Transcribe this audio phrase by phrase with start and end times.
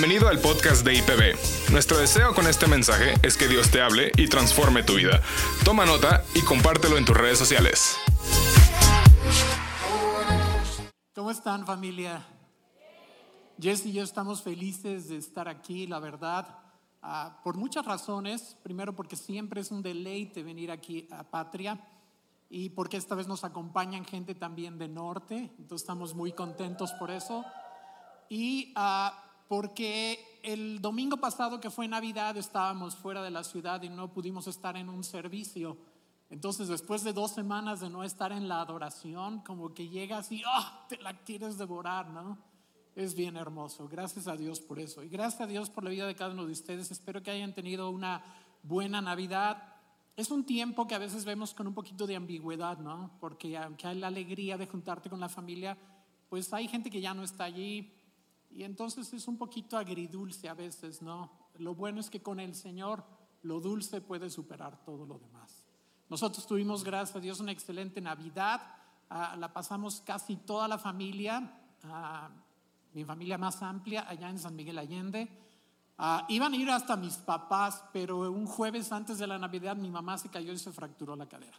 [0.00, 1.72] Bienvenido al podcast de IPB.
[1.72, 5.20] Nuestro deseo con este mensaje es que Dios te hable y transforme tu vida.
[5.64, 7.98] Toma nota y compártelo en tus redes sociales.
[11.16, 12.24] ¿Cómo están familia?
[13.60, 16.46] Jess y yo estamos felices de estar aquí, la verdad,
[17.02, 18.56] ah, por muchas razones.
[18.62, 21.84] Primero porque siempre es un deleite venir aquí a Patria
[22.48, 27.10] y porque esta vez nos acompañan gente también de norte, entonces estamos muy contentos por
[27.10, 27.44] eso.
[28.28, 33.88] Y ah, porque el domingo pasado que fue Navidad estábamos fuera de la ciudad y
[33.88, 35.78] no pudimos estar en un servicio.
[36.30, 40.42] Entonces después de dos semanas de no estar en la adoración, como que llegas y
[40.46, 40.84] ¡ah!
[40.88, 42.38] te la quieres devorar, ¿no?
[42.94, 43.88] Es bien hermoso.
[43.88, 45.02] Gracias a Dios por eso.
[45.02, 46.90] Y gracias a Dios por la vida de cada uno de ustedes.
[46.90, 48.22] Espero que hayan tenido una
[48.62, 49.62] buena Navidad.
[50.16, 53.12] Es un tiempo que a veces vemos con un poquito de ambigüedad, ¿no?
[53.20, 55.78] Porque aunque hay la alegría de juntarte con la familia,
[56.28, 57.92] pues hay gente que ya no está allí,
[58.50, 61.30] y entonces es un poquito agridulce a veces, ¿no?
[61.58, 63.04] Lo bueno es que con el Señor
[63.42, 65.64] lo dulce puede superar todo lo demás.
[66.08, 68.60] Nosotros tuvimos, gracias a Dios, una excelente Navidad.
[69.10, 72.30] Ah, la pasamos casi toda la familia, ah,
[72.94, 75.28] mi familia más amplia, allá en San Miguel Allende.
[75.98, 79.90] Ah, iban a ir hasta mis papás, pero un jueves antes de la Navidad mi
[79.90, 81.58] mamá se cayó y se fracturó la cadera.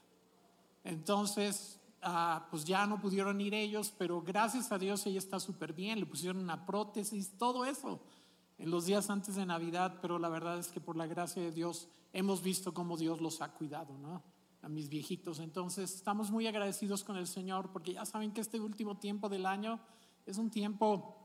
[0.84, 5.74] Entonces Ah, pues ya no pudieron ir ellos, pero gracias a Dios ella está súper
[5.74, 8.00] bien, le pusieron una prótesis, todo eso
[8.58, 11.52] en los días antes de Navidad, pero la verdad es que por la gracia de
[11.52, 14.22] Dios hemos visto cómo Dios los ha cuidado, ¿no?
[14.62, 15.40] A mis viejitos.
[15.40, 19.46] Entonces estamos muy agradecidos con el Señor porque ya saben que este último tiempo del
[19.46, 19.80] año
[20.26, 21.16] es un tiempo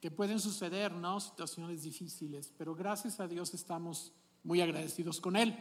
[0.00, 1.20] que pueden suceder, ¿no?
[1.20, 5.56] Situaciones difíciles, pero gracias a Dios estamos muy agradecidos con Él.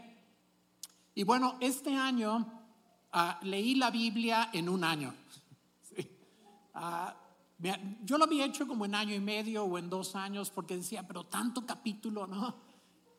[1.14, 2.59] Y bueno, este año
[3.12, 5.14] Ah, leí la Biblia en un año.
[6.74, 7.16] Ah,
[8.04, 11.06] yo lo había hecho como en año y medio o en dos años porque decía,
[11.06, 12.56] pero tanto capítulo, ¿no?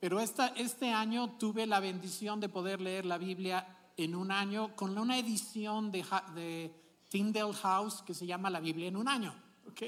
[0.00, 4.74] Pero esta, este año tuve la bendición de poder leer la Biblia en un año
[4.74, 6.74] con una edición de, de
[7.10, 9.34] Tyndale House que se llama La Biblia en un año,
[9.68, 9.82] ¿ok?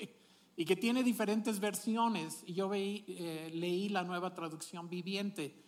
[0.56, 2.44] Y que tiene diferentes versiones.
[2.46, 5.61] Y yo veí, eh, leí la nueva traducción viviente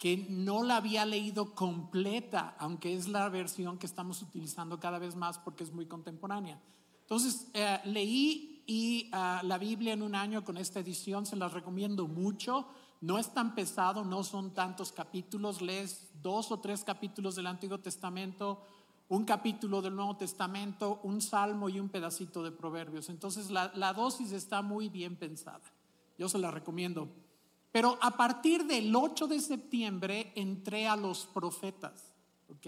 [0.00, 5.14] que no la había leído completa, aunque es la versión que estamos utilizando cada vez
[5.14, 6.58] más porque es muy contemporánea.
[7.02, 11.52] Entonces, eh, leí y, ah, la Biblia en un año con esta edición, se las
[11.52, 12.66] recomiendo mucho.
[13.02, 17.78] No es tan pesado, no son tantos capítulos, lees dos o tres capítulos del Antiguo
[17.80, 18.62] Testamento,
[19.10, 23.10] un capítulo del Nuevo Testamento, un salmo y un pedacito de proverbios.
[23.10, 25.60] Entonces la, la dosis está muy bien pensada.
[26.16, 27.10] Yo se la recomiendo.
[27.72, 32.12] Pero a partir del 8 de septiembre entré a los profetas,
[32.48, 32.66] ¿ok?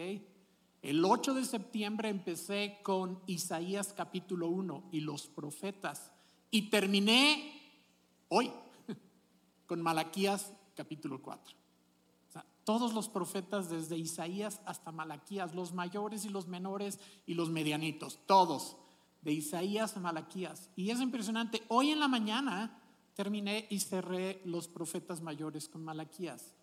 [0.82, 6.12] El 8 de septiembre empecé con Isaías capítulo 1 y los profetas
[6.50, 7.60] y terminé
[8.28, 8.50] hoy
[9.66, 11.56] con Malaquías capítulo 4.
[12.28, 17.34] O sea, todos los profetas desde Isaías hasta Malaquías, los mayores y los menores y
[17.34, 18.76] los medianitos, todos,
[19.22, 20.70] de Isaías a Malaquías.
[20.76, 22.81] Y es impresionante, hoy en la mañana
[23.14, 26.54] terminé y cerré los profetas mayores con Malaquías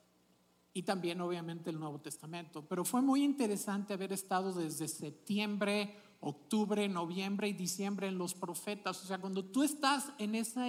[0.74, 2.66] y también obviamente el Nuevo Testamento.
[2.68, 9.04] Pero fue muy interesante haber estado desde septiembre, octubre, noviembre y diciembre en los profetas.
[9.04, 10.66] O sea, cuando tú estás en esa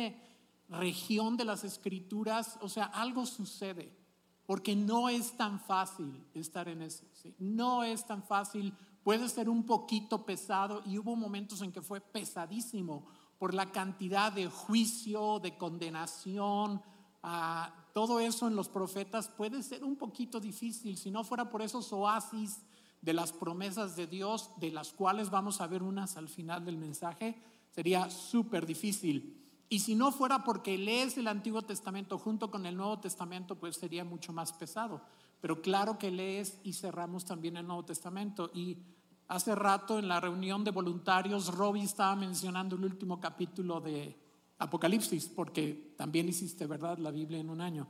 [0.68, 3.96] región de las escrituras, o sea, algo sucede,
[4.46, 7.04] porque no es tan fácil estar en eso.
[7.38, 12.00] No es tan fácil, puede ser un poquito pesado y hubo momentos en que fue
[12.00, 13.06] pesadísimo
[13.40, 16.82] por la cantidad de juicio, de condenación,
[17.22, 21.62] ah, todo eso en los profetas puede ser un poquito difícil si no fuera por
[21.62, 22.60] esos oasis
[23.00, 26.76] de las promesas de Dios, de las cuales vamos a ver unas al final del
[26.76, 27.34] mensaje,
[27.70, 29.42] sería súper difícil.
[29.70, 33.74] Y si no fuera porque lees el Antiguo Testamento junto con el Nuevo Testamento, pues
[33.74, 35.00] sería mucho más pesado.
[35.40, 38.50] Pero claro que lees y cerramos también el Nuevo Testamento.
[38.52, 38.76] Y
[39.30, 44.18] Hace rato en la reunión de voluntarios, Robbie estaba mencionando el último capítulo de
[44.58, 47.86] Apocalipsis, porque también hiciste, ¿verdad?, la Biblia en un año.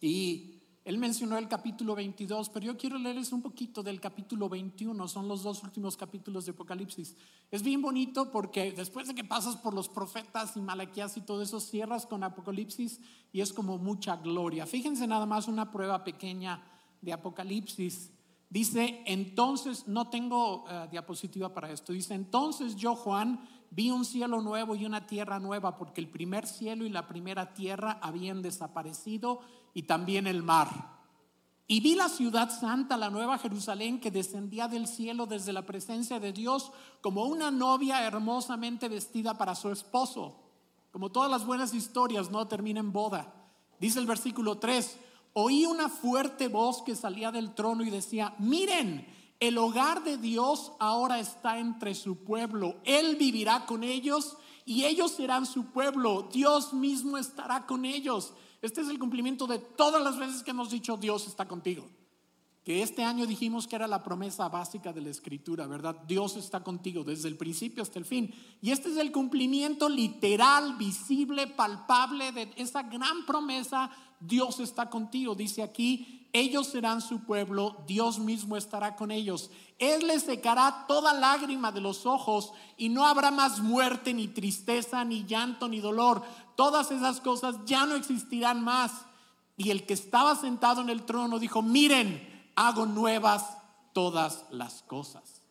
[0.00, 5.08] Y él mencionó el capítulo 22, pero yo quiero leerles un poquito del capítulo 21,
[5.08, 7.16] son los dos últimos capítulos de Apocalipsis.
[7.50, 11.42] Es bien bonito porque después de que pasas por los profetas y Malaquías y todo
[11.42, 13.00] eso, cierras con Apocalipsis
[13.32, 14.66] y es como mucha gloria.
[14.66, 16.62] Fíjense nada más una prueba pequeña
[17.02, 18.12] de Apocalipsis.
[18.50, 24.40] Dice, entonces, no tengo eh, diapositiva para esto, dice, entonces yo, Juan, vi un cielo
[24.40, 29.40] nuevo y una tierra nueva, porque el primer cielo y la primera tierra habían desaparecido
[29.74, 30.98] y también el mar.
[31.70, 36.18] Y vi la ciudad santa, la nueva Jerusalén, que descendía del cielo desde la presencia
[36.18, 36.72] de Dios
[37.02, 40.40] como una novia hermosamente vestida para su esposo.
[40.90, 43.34] Como todas las buenas historias, no termina en boda.
[43.78, 44.98] Dice el versículo 3,
[45.40, 49.06] oí una fuerte voz que salía del trono y decía, miren,
[49.38, 52.76] el hogar de Dios ahora está entre su pueblo.
[52.84, 56.28] Él vivirá con ellos y ellos serán su pueblo.
[56.32, 58.32] Dios mismo estará con ellos.
[58.62, 61.88] Este es el cumplimiento de todas las veces que hemos dicho Dios está contigo
[62.68, 65.96] que este año dijimos que era la promesa básica de la escritura, ¿verdad?
[66.06, 68.30] Dios está contigo desde el principio hasta el fin.
[68.60, 75.34] Y este es el cumplimiento literal, visible, palpable de esa gran promesa, Dios está contigo.
[75.34, 79.50] Dice aquí, ellos serán su pueblo, Dios mismo estará con ellos.
[79.78, 85.04] Él les secará toda lágrima de los ojos y no habrá más muerte, ni tristeza,
[85.04, 86.22] ni llanto, ni dolor.
[86.56, 88.92] Todas esas cosas ya no existirán más.
[89.56, 93.44] Y el que estaba sentado en el trono dijo, miren, hago nuevas
[93.92, 95.42] todas las cosas.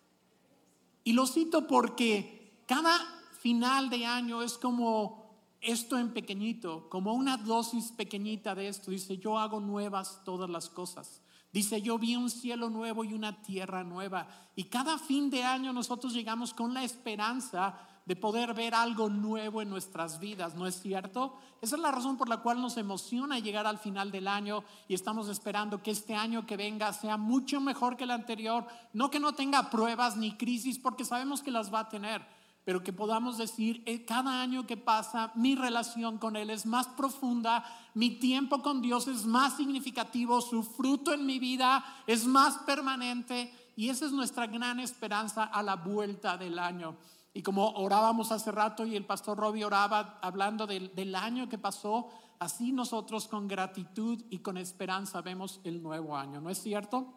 [1.04, 2.98] Y lo cito porque cada
[3.40, 5.27] final de año es como
[5.62, 8.92] esto en pequeñito, como una dosis pequeñita de esto.
[8.92, 11.22] Dice, yo hago nuevas todas las cosas.
[11.52, 14.28] Dice, yo vi un cielo nuevo y una tierra nueva.
[14.56, 19.62] Y cada fin de año nosotros llegamos con la esperanza de poder ver algo nuevo
[19.62, 21.36] en nuestras vidas, ¿no es cierto?
[21.62, 24.94] Esa es la razón por la cual nos emociona llegar al final del año y
[24.94, 29.20] estamos esperando que este año que venga sea mucho mejor que el anterior, no que
[29.20, 32.26] no tenga pruebas ni crisis, porque sabemos que las va a tener,
[32.68, 36.86] pero que podamos decir, eh, cada año que pasa, mi relación con Él es más
[36.86, 42.58] profunda, mi tiempo con Dios es más significativo, su fruto en mi vida es más
[42.66, 46.98] permanente y esa es nuestra gran esperanza a la vuelta del año.
[47.34, 51.58] Y como orábamos hace rato y el pastor Robbie oraba hablando del, del, año que
[51.58, 57.14] pasó, así nosotros con gratitud y con esperanza vemos el nuevo año, ¿no es cierto?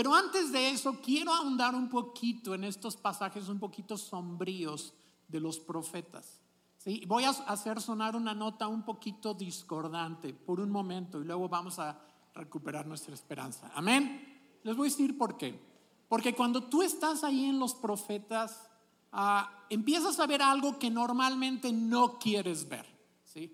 [0.00, 4.94] Pero antes de eso, quiero ahondar un poquito en estos pasajes un poquito sombríos
[5.28, 6.40] de los profetas.
[6.78, 7.04] ¿sí?
[7.06, 11.78] Voy a hacer sonar una nota un poquito discordante por un momento y luego vamos
[11.78, 12.00] a
[12.34, 13.70] recuperar nuestra esperanza.
[13.74, 14.58] Amén.
[14.62, 15.60] Les voy a decir por qué.
[16.08, 18.70] Porque cuando tú estás ahí en los profetas,
[19.12, 22.86] Ah, empiezas a ver algo que normalmente no quieres ver.
[23.24, 23.52] ¿sí?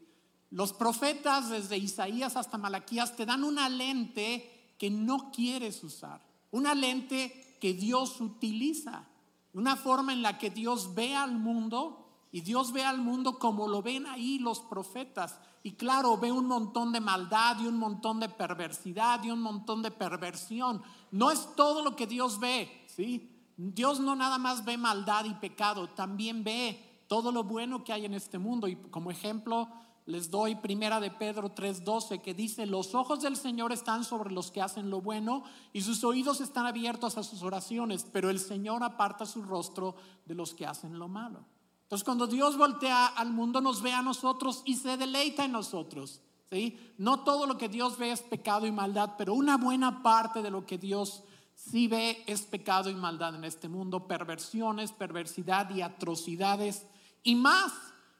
[0.50, 6.20] Los profetas, desde Isaías hasta Malaquías, te dan una lente que no quieres usar,
[6.50, 9.08] una lente que Dios utiliza,
[9.52, 13.68] una forma en la que Dios ve al mundo y Dios ve al mundo como
[13.68, 15.40] lo ven ahí los profetas.
[15.62, 19.82] Y claro, ve un montón de maldad y un montón de perversidad y un montón
[19.82, 20.82] de perversión.
[21.10, 23.32] No es todo lo que Dios ve, ¿sí?
[23.56, 28.04] Dios no nada más ve maldad y pecado, también ve todo lo bueno que hay
[28.04, 28.68] en este mundo.
[28.68, 29.68] Y como ejemplo
[30.06, 34.50] les doy primera de Pedro 3:12 que dice, los ojos del Señor están sobre los
[34.50, 35.42] que hacen lo bueno
[35.72, 40.34] y sus oídos están abiertos a sus oraciones, pero el Señor aparta su rostro de
[40.34, 41.44] los que hacen lo malo.
[41.82, 46.20] Entonces cuando Dios voltea al mundo nos ve a nosotros y se deleita en nosotros.
[46.50, 46.78] ¿sí?
[46.98, 50.50] No todo lo que Dios ve es pecado y maldad, pero una buena parte de
[50.50, 51.24] lo que Dios
[51.56, 56.86] si ve es pecado y maldad en este mundo, perversiones, perversidad y atrocidades
[57.22, 57.72] y más,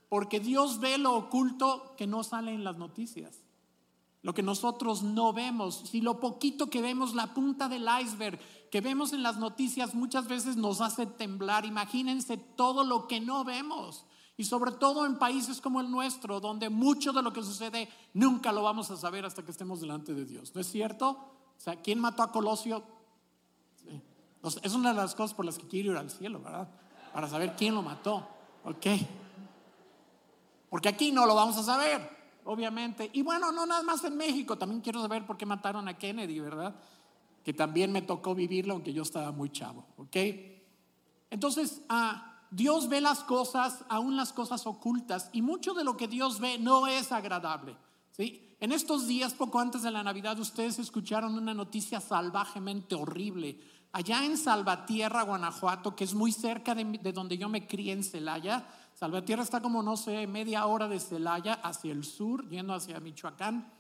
[0.09, 3.43] porque Dios ve lo oculto que no sale en las noticias.
[4.23, 8.81] Lo que nosotros no vemos, si lo poquito que vemos, la punta del iceberg que
[8.81, 11.65] vemos en las noticias muchas veces nos hace temblar.
[11.65, 14.05] Imagínense todo lo que no vemos.
[14.37, 18.53] Y sobre todo en países como el nuestro, donde mucho de lo que sucede nunca
[18.53, 20.55] lo vamos a saber hasta que estemos delante de Dios.
[20.55, 21.11] ¿No es cierto?
[21.11, 22.83] O sea, ¿quién mató a Colosio?
[24.63, 26.69] es una de las cosas por las que quiero ir al cielo, ¿verdad?
[27.13, 28.29] Para saber quién lo mató.
[28.65, 28.87] ¿Ok?
[30.69, 32.09] Porque aquí no lo vamos a saber,
[32.45, 33.11] obviamente.
[33.13, 36.41] Y bueno, no nada más en México, también quiero saber por qué mataron a Kennedy,
[36.41, 36.75] ¿verdad?
[37.45, 39.87] Que también me tocó vivirlo, aunque yo estaba muy chavo.
[39.97, 40.17] ¿Ok?
[41.31, 46.09] Entonces, ah, Dios ve las cosas, aún las cosas ocultas, y mucho de lo que
[46.09, 47.77] Dios ve no es agradable.
[48.11, 48.57] ¿sí?
[48.61, 53.61] En estos días, poco antes de la Navidad, ustedes escucharon una noticia salvajemente horrible
[53.97, 58.67] allá en Salvatierra, Guanajuato, que es muy cerca de, donde yo me crié en Celaya.
[58.97, 63.71] Salvatierra está como, no sé, media hora de Celaya hacia el sur, yendo hacia Michoacán.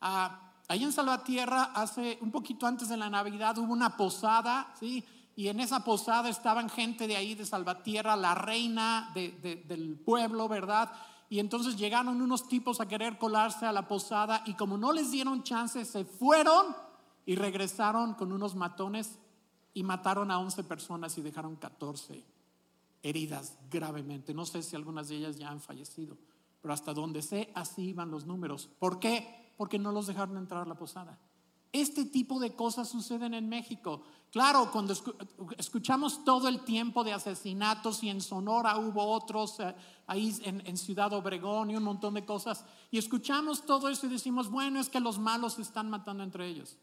[0.00, 5.04] Ah, ahí en Salvatierra, hace un poquito antes de la Navidad, hubo una posada, ¿sí?
[5.36, 10.90] Y en esa posada estaban gente de ahí, de Salvatierra, la reina del pueblo, ¿verdad?
[11.28, 15.10] Y entonces llegaron unos tipos a querer colarse a la posada y como no les
[15.10, 16.74] dieron chance, se fueron
[17.26, 19.18] y regresaron con unos matones
[19.74, 22.33] y mataron a 11 personas y dejaron 14
[23.04, 24.34] heridas gravemente.
[24.34, 26.16] No sé si algunas de ellas ya han fallecido,
[26.60, 28.70] pero hasta donde sé, así iban los números.
[28.78, 29.52] ¿Por qué?
[29.56, 31.20] Porque no los dejaron entrar a la posada.
[31.70, 34.02] Este tipo de cosas suceden en México.
[34.32, 34.94] Claro, cuando
[35.58, 39.74] escuchamos todo el tiempo de asesinatos y en Sonora hubo otros, eh,
[40.06, 44.50] ahí en, Ciudad Obregón y un montón de cosas, y escuchamos todo eso y decimos,
[44.50, 46.78] bueno, es que los malos se están matando entre ellos.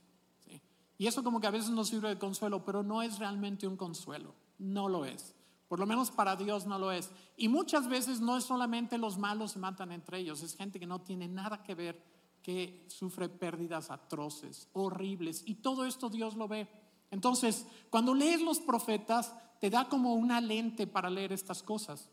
[0.97, 3.75] Y eso como que a veces nos sirve de consuelo, pero no es realmente un
[3.75, 5.33] consuelo, no lo es.
[5.71, 7.09] Por lo menos para Dios no lo es.
[7.37, 10.85] Y muchas veces no es solamente los malos se matan entre ellos, es gente que
[10.85, 12.03] no tiene nada que ver,
[12.41, 15.43] que sufre pérdidas atroces, horribles.
[15.45, 16.67] Y todo esto Dios lo ve.
[17.09, 22.09] Entonces, cuando lees los profetas, te da como una lente para leer estas cosas.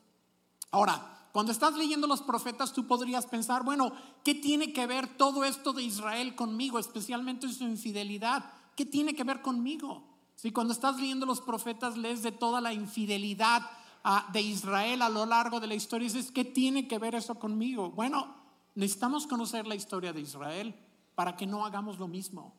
[0.71, 3.91] Ahora, cuando estás leyendo los profetas, tú podrías pensar, bueno,
[4.23, 8.53] ¿qué tiene que ver todo esto de Israel conmigo, especialmente su infidelidad?
[8.77, 10.08] ¿Qué tiene que ver conmigo?
[10.39, 13.61] Si cuando estás leyendo los profetas lees de toda la infidelidad
[14.05, 17.41] ah, de Israel a lo largo de la historia, dices, ¿qué tiene que ver eso
[17.41, 17.91] conmigo?
[17.91, 18.37] Bueno,
[18.77, 20.77] necesitamos conocer la historia de Israel
[21.17, 22.55] para que no hagamos lo mismo.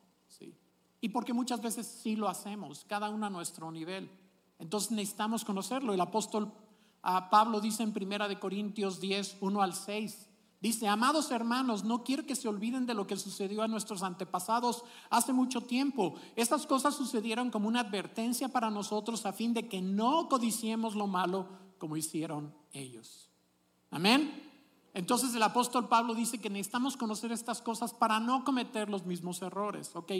[0.99, 4.11] Y porque muchas veces sí lo hacemos, cada uno a nuestro nivel.
[4.59, 5.93] Entonces necesitamos conocerlo.
[5.93, 6.51] El apóstol
[7.01, 10.27] ah, Pablo dice en Primera de Corintios 10, 1 al 6,
[10.61, 14.83] dice, amados hermanos, no quiero que se olviden de lo que sucedió a nuestros antepasados
[15.09, 16.15] hace mucho tiempo.
[16.35, 21.07] Estas cosas sucedieron como una advertencia para nosotros a fin de que no codiciemos lo
[21.07, 21.47] malo
[21.77, 23.29] como hicieron ellos.
[23.91, 24.49] Amén.
[24.93, 29.41] Entonces el apóstol Pablo dice que necesitamos conocer estas cosas para no cometer los mismos
[29.41, 30.11] errores, ¿ok?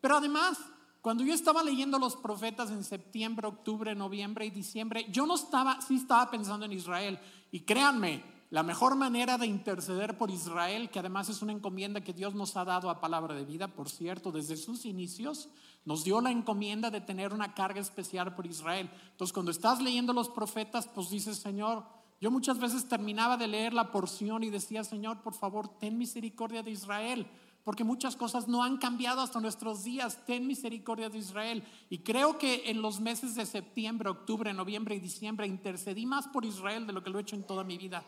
[0.00, 0.58] Pero además,
[1.00, 5.80] cuando yo estaba leyendo los profetas en septiembre, octubre, noviembre y diciembre, yo no estaba,
[5.82, 7.18] sí estaba pensando en Israel.
[7.52, 8.24] Y créanme,
[8.54, 12.56] la mejor manera de interceder por Israel, que además es una encomienda que Dios nos
[12.56, 15.48] ha dado a palabra de vida, por cierto, desde sus inicios,
[15.84, 18.88] nos dio la encomienda de tener una carga especial por Israel.
[19.10, 21.84] Entonces, cuando estás leyendo los profetas, pues dices, Señor,
[22.20, 26.62] yo muchas veces terminaba de leer la porción y decía, Señor, por favor, ten misericordia
[26.62, 27.26] de Israel
[27.64, 30.20] porque muchas cosas no han cambiado hasta nuestros días.
[30.26, 31.64] Ten misericordia de Israel.
[31.88, 36.44] Y creo que en los meses de septiembre, octubre, noviembre y diciembre intercedí más por
[36.44, 38.04] Israel de lo que lo he hecho en toda mi vida.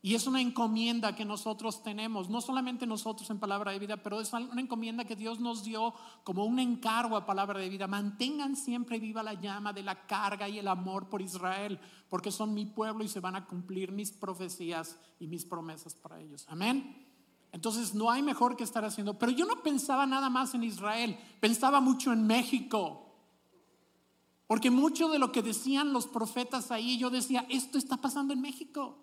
[0.00, 4.20] Y es una encomienda que nosotros tenemos, no solamente nosotros en palabra de vida, pero
[4.20, 7.88] es una encomienda que Dios nos dio como un encargo a palabra de vida.
[7.88, 12.54] Mantengan siempre viva la llama de la carga y el amor por Israel, porque son
[12.54, 16.46] mi pueblo y se van a cumplir mis profecías y mis promesas para ellos.
[16.48, 17.06] Amén.
[17.50, 19.18] Entonces no hay mejor que estar haciendo.
[19.18, 23.04] Pero yo no pensaba nada más en Israel, pensaba mucho en México.
[24.46, 28.40] Porque mucho de lo que decían los profetas ahí, yo decía, esto está pasando en
[28.40, 28.96] México.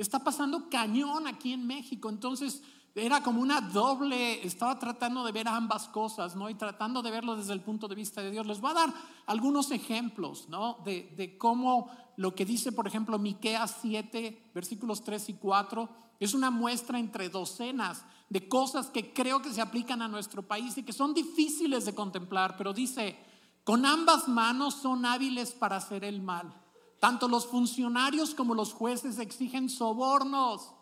[0.00, 2.08] Está pasando cañón aquí en México.
[2.08, 2.62] Entonces
[2.94, 6.48] era como una doble, estaba tratando de ver ambas cosas, ¿no?
[6.48, 8.46] Y tratando de verlo desde el punto de vista de Dios.
[8.46, 8.94] Les voy a dar
[9.26, 10.78] algunos ejemplos, ¿no?
[10.84, 15.88] De, cómo lo que dice, por ejemplo, Miqueas 7, versículos 3 y 4
[16.18, 20.78] es una muestra entre docenas de cosas que creo que se aplican a nuestro país
[20.78, 23.18] y que son difíciles de contemplar, pero dice,
[23.64, 26.54] con ambas manos son hábiles para hacer el mal.
[27.00, 30.74] Tanto los funcionarios como los jueces exigen sobornos.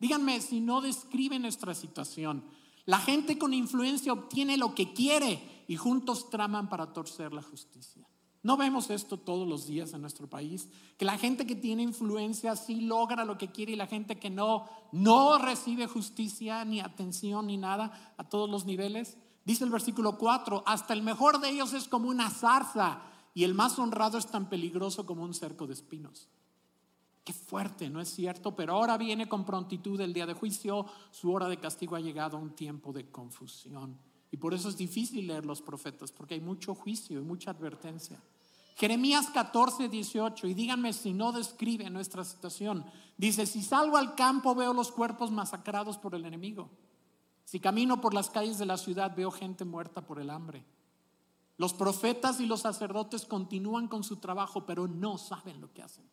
[0.00, 2.44] Díganme si no describen nuestra situación.
[2.84, 8.06] La gente con influencia obtiene lo que quiere y juntos traman para torcer la justicia.
[8.42, 10.68] No vemos esto todos los días en nuestro país,
[10.98, 14.28] que la gente que tiene influencia sí logra lo que quiere y la gente que
[14.28, 19.16] no, no recibe justicia ni atención ni nada a todos los niveles.
[19.46, 23.00] Dice el versículo 4, hasta el mejor de ellos es como una zarza
[23.34, 26.28] y el más honrado es tan peligroso como un cerco de espinos.
[27.24, 28.54] Qué fuerte, ¿no es cierto?
[28.54, 32.36] Pero ahora viene con prontitud el día de juicio, su hora de castigo ha llegado
[32.36, 33.98] a un tiempo de confusión.
[34.30, 38.20] Y por eso es difícil leer los profetas, porque hay mucho juicio y mucha advertencia.
[38.76, 42.84] Jeremías 14, 18, y díganme si no describe nuestra situación.
[43.16, 46.70] Dice, si salgo al campo veo los cuerpos masacrados por el enemigo.
[47.44, 50.64] Si camino por las calles de la ciudad veo gente muerta por el hambre.
[51.56, 56.08] Los profetas y los sacerdotes continúan con su trabajo, pero no saben lo que hacen.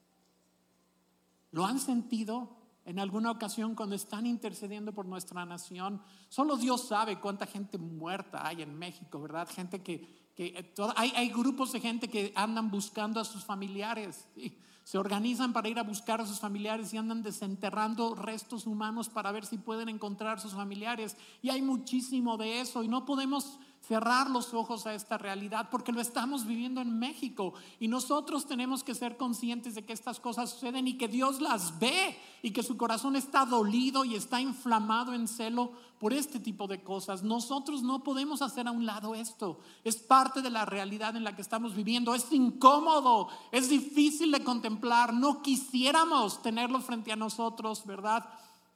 [1.51, 2.61] ¿Lo han sentido?
[2.85, 6.01] en alguna ocasión cuando están intercediendo por nuestra nación.
[6.29, 9.47] Solo Dios sabe cuánta gente muerta hay en México, ¿verdad?
[9.49, 14.27] Gente que, que hay, hay, grupos de gente que andan buscando a sus familiares.
[14.35, 19.09] y Se organizan para ir a buscar a sus familiares y andan desenterrando restos humanos
[19.09, 21.15] para ver si pueden encontrar a sus familiares.
[21.41, 25.91] Y hay muchísimo de eso y no podemos cerrar los ojos a esta realidad porque
[25.91, 30.51] lo estamos viviendo en México y nosotros tenemos que ser conscientes de que estas cosas
[30.51, 35.13] suceden y que Dios las ve y que su corazón está dolido y está inflamado
[35.13, 37.21] en celo por este tipo de cosas.
[37.21, 39.59] Nosotros no podemos hacer a un lado esto.
[39.83, 42.15] Es parte de la realidad en la que estamos viviendo.
[42.15, 45.13] Es incómodo, es difícil de contemplar.
[45.13, 48.27] No quisiéramos tenerlo frente a nosotros, ¿verdad?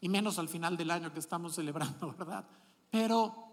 [0.02, 2.46] Y menos al final del año que estamos celebrando, ¿verdad?
[2.92, 3.45] Pero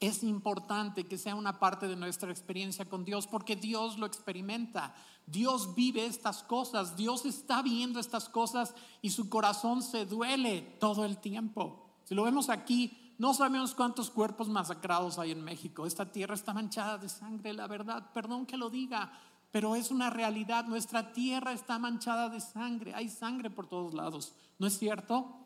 [0.00, 4.94] es importante que sea una parte de nuestra experiencia con Dios porque Dios lo experimenta.
[5.26, 11.04] Dios vive estas cosas, Dios está viendo estas cosas y su corazón se duele todo
[11.04, 11.86] el tiempo.
[12.04, 15.86] Si lo vemos aquí, no sabemos cuántos cuerpos masacrados hay en México.
[15.86, 19.12] Esta tierra está manchada de sangre, la verdad, perdón que lo diga,
[19.50, 20.66] pero es una realidad.
[20.66, 25.38] Nuestra tierra está manchada de sangre, hay sangre por todos lados, ¿no es cierto?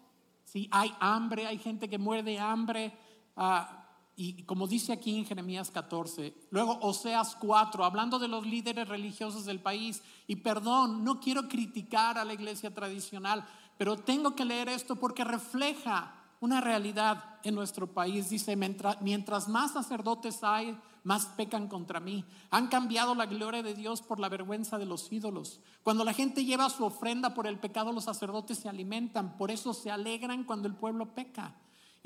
[0.44, 2.98] Sí, hay hambre, hay gente que muere de hambre.
[3.36, 3.87] Ah,
[4.20, 9.44] y como dice aquí en Jeremías 14, luego Oseas 4, hablando de los líderes religiosos
[9.44, 13.46] del país, y perdón, no quiero criticar a la iglesia tradicional,
[13.76, 18.28] pero tengo que leer esto porque refleja una realidad en nuestro país.
[18.28, 22.24] Dice, mientras, mientras más sacerdotes hay, más pecan contra mí.
[22.50, 25.60] Han cambiado la gloria de Dios por la vergüenza de los ídolos.
[25.82, 29.36] Cuando la gente lleva su ofrenda por el pecado, los sacerdotes se alimentan.
[29.36, 31.54] Por eso se alegran cuando el pueblo peca.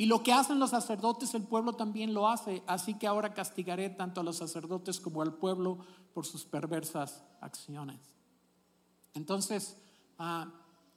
[0.02, 2.64] Y lo que hacen los sacerdotes, el pueblo también lo hace.
[2.66, 5.78] Así que ahora castigaré tanto a los sacerdotes como al pueblo
[6.12, 8.00] por sus perversas acciones.
[9.14, 9.76] Entonces,
[10.18, 10.52] ah,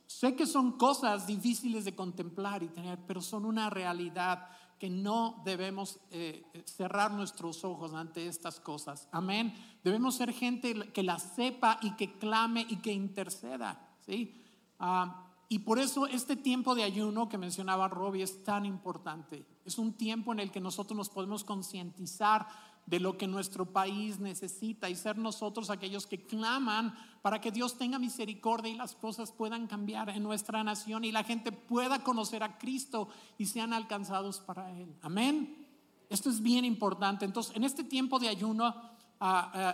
[0.07, 5.39] sé que son cosas difíciles de contemplar y tener, pero son una realidad que no
[5.45, 9.07] debemos eh, cerrar nuestros ojos ante estas cosas.
[9.11, 9.53] Amén.
[9.83, 13.87] Debemos ser gente que la sepa y que clame y que interceda.
[14.03, 14.41] ¿sí?
[14.79, 19.45] Ah, y por eso este tiempo de ayuno que mencionaba Robbie es tan importante.
[19.63, 22.47] Es un tiempo en el que nosotros nos podemos concientizar
[22.85, 27.77] de lo que nuestro país necesita y ser nosotros aquellos que claman para que Dios
[27.77, 32.43] tenga misericordia y las cosas puedan cambiar en nuestra nación y la gente pueda conocer
[32.43, 34.95] a Cristo y sean alcanzados para Él.
[35.01, 35.65] Amén.
[36.09, 37.25] Esto es bien importante.
[37.25, 38.75] Entonces, en este tiempo de ayuno,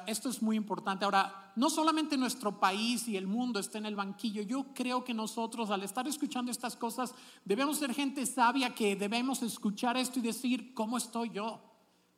[0.08, 1.05] Esto es muy importante.
[1.05, 5.13] Ahora, no solamente nuestro país y el mundo está en el banquillo, yo creo que
[5.13, 10.22] nosotros al estar escuchando estas cosas debemos ser gente sabia que debemos escuchar esto y
[10.22, 11.60] decir, ¿cómo estoy yo?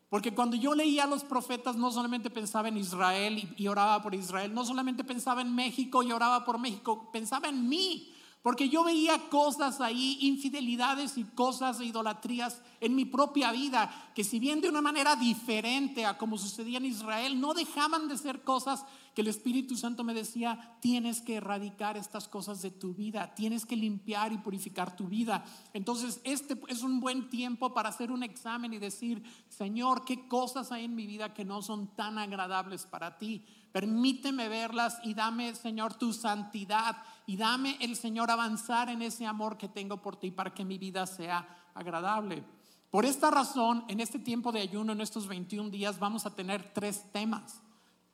[0.10, 4.14] Porque cuando yo leía a los profetas no solamente pensaba en Israel y oraba por
[4.14, 8.13] Israel, no solamente pensaba en México y oraba por México, pensaba en mí.
[8.44, 14.26] Porque yo veía cosas ahí, infidelidades y cosas de idolatrías en mi propia vida, que
[14.26, 18.44] si bien de una manera diferente a como sucedía en Israel, no dejaban de ser
[18.44, 23.34] cosas que el Espíritu Santo me decía, tienes que erradicar estas cosas de tu vida,
[23.34, 25.46] tienes que limpiar y purificar tu vida.
[25.72, 30.74] Entonces, este es un buen tiempo para hacer un examen y decir, Señor, ¿qué cosas
[30.74, 33.46] hay en mi vida que no son tan agradables para ti?
[33.74, 39.58] Permíteme verlas y dame, Señor, tu santidad y dame el Señor avanzar en ese amor
[39.58, 42.44] que tengo por ti para que mi vida sea agradable.
[42.92, 46.72] Por esta razón, en este tiempo de ayuno, en estos 21 días, vamos a tener
[46.72, 47.64] tres temas.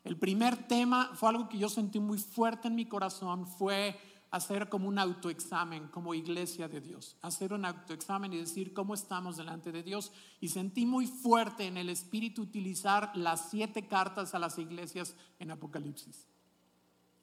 [0.05, 3.99] El primer tema fue algo que yo sentí muy fuerte en mi corazón, fue
[4.31, 9.37] hacer como un autoexamen como iglesia de Dios, hacer un autoexamen y decir cómo estamos
[9.37, 10.11] delante de Dios.
[10.39, 15.51] Y sentí muy fuerte en el Espíritu utilizar las siete cartas a las iglesias en
[15.51, 16.27] Apocalipsis.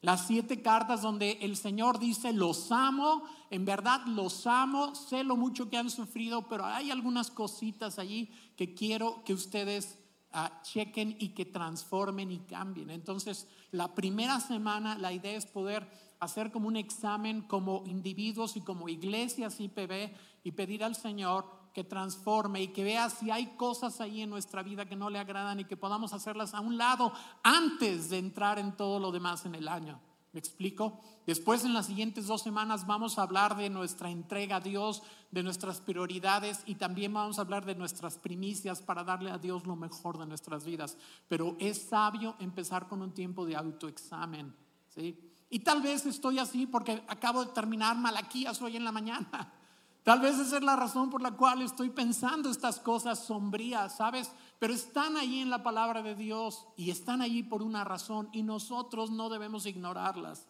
[0.03, 5.37] Las siete cartas donde el Señor dice, los amo, en verdad los amo, sé lo
[5.37, 9.99] mucho que han sufrido, pero hay algunas cositas allí que quiero que ustedes
[10.33, 12.91] ah, chequen y que transformen y cambien.
[12.91, 15.91] Entonces, la primera semana la idea es poder
[16.21, 20.13] hacer como un examen como individuos y como iglesias IPB
[20.45, 24.63] y pedir al Señor que transforme y que vea si hay cosas ahí en nuestra
[24.63, 28.59] vida que no le agradan y que podamos hacerlas a un lado antes de entrar
[28.59, 30.01] en todo lo demás en el año.
[30.33, 31.01] ¿Me explico?
[31.27, 35.43] Después en las siguientes dos semanas vamos a hablar de nuestra entrega a Dios, de
[35.43, 39.77] nuestras prioridades y también vamos a hablar de nuestras primicias para darle a Dios lo
[39.77, 40.99] mejor de nuestras vidas.
[41.27, 44.55] Pero es sabio empezar con un tiempo de autoexamen.
[44.89, 45.19] ¿sí?
[45.49, 49.53] Y tal vez estoy así porque acabo de terminar Malaquías hoy en la mañana.
[50.03, 54.31] Tal vez esa es la razón por la cual estoy pensando estas cosas sombrías, ¿sabes?
[54.61, 58.45] Pero están ahí en la palabra de Dios y están allí por una razón y
[58.45, 60.47] nosotros no debemos ignorarlas.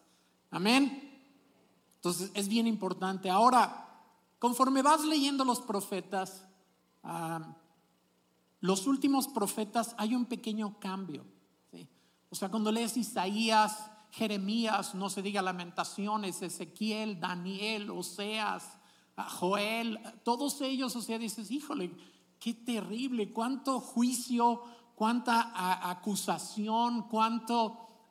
[0.51, 1.19] Amén.
[1.95, 3.31] Entonces es bien importante.
[3.31, 3.87] Ahora,
[4.37, 6.45] conforme vas leyendo los profetas,
[7.03, 7.55] ah,
[8.59, 11.25] los últimos profetas hay un pequeño cambio.
[12.29, 18.77] O sea, cuando lees Isaías, Jeremías, no se diga lamentaciones, Ezequiel, Daniel, Oseas,
[19.39, 21.91] Joel, todos ellos, o sea, dices, híjole,
[22.39, 24.61] qué terrible, cuánto juicio,
[24.95, 25.51] cuánta
[25.89, 28.09] acusación, cuánto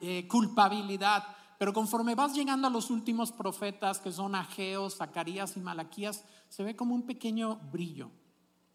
[0.00, 1.24] eh, culpabilidad.
[1.58, 6.62] Pero conforme vas llegando a los últimos profetas, que son Ageo, Zacarías y Malaquías, se
[6.62, 8.10] ve como un pequeño brillo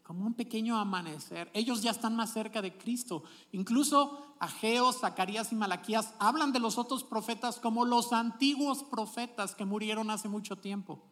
[0.02, 1.50] como un pequeño amanecer.
[1.54, 3.22] Ellos ya están más cerca de Cristo.
[3.52, 9.64] Incluso Ageo, Zacarías y Malaquías hablan de los otros profetas como los antiguos profetas que
[9.64, 11.02] murieron hace mucho tiempo.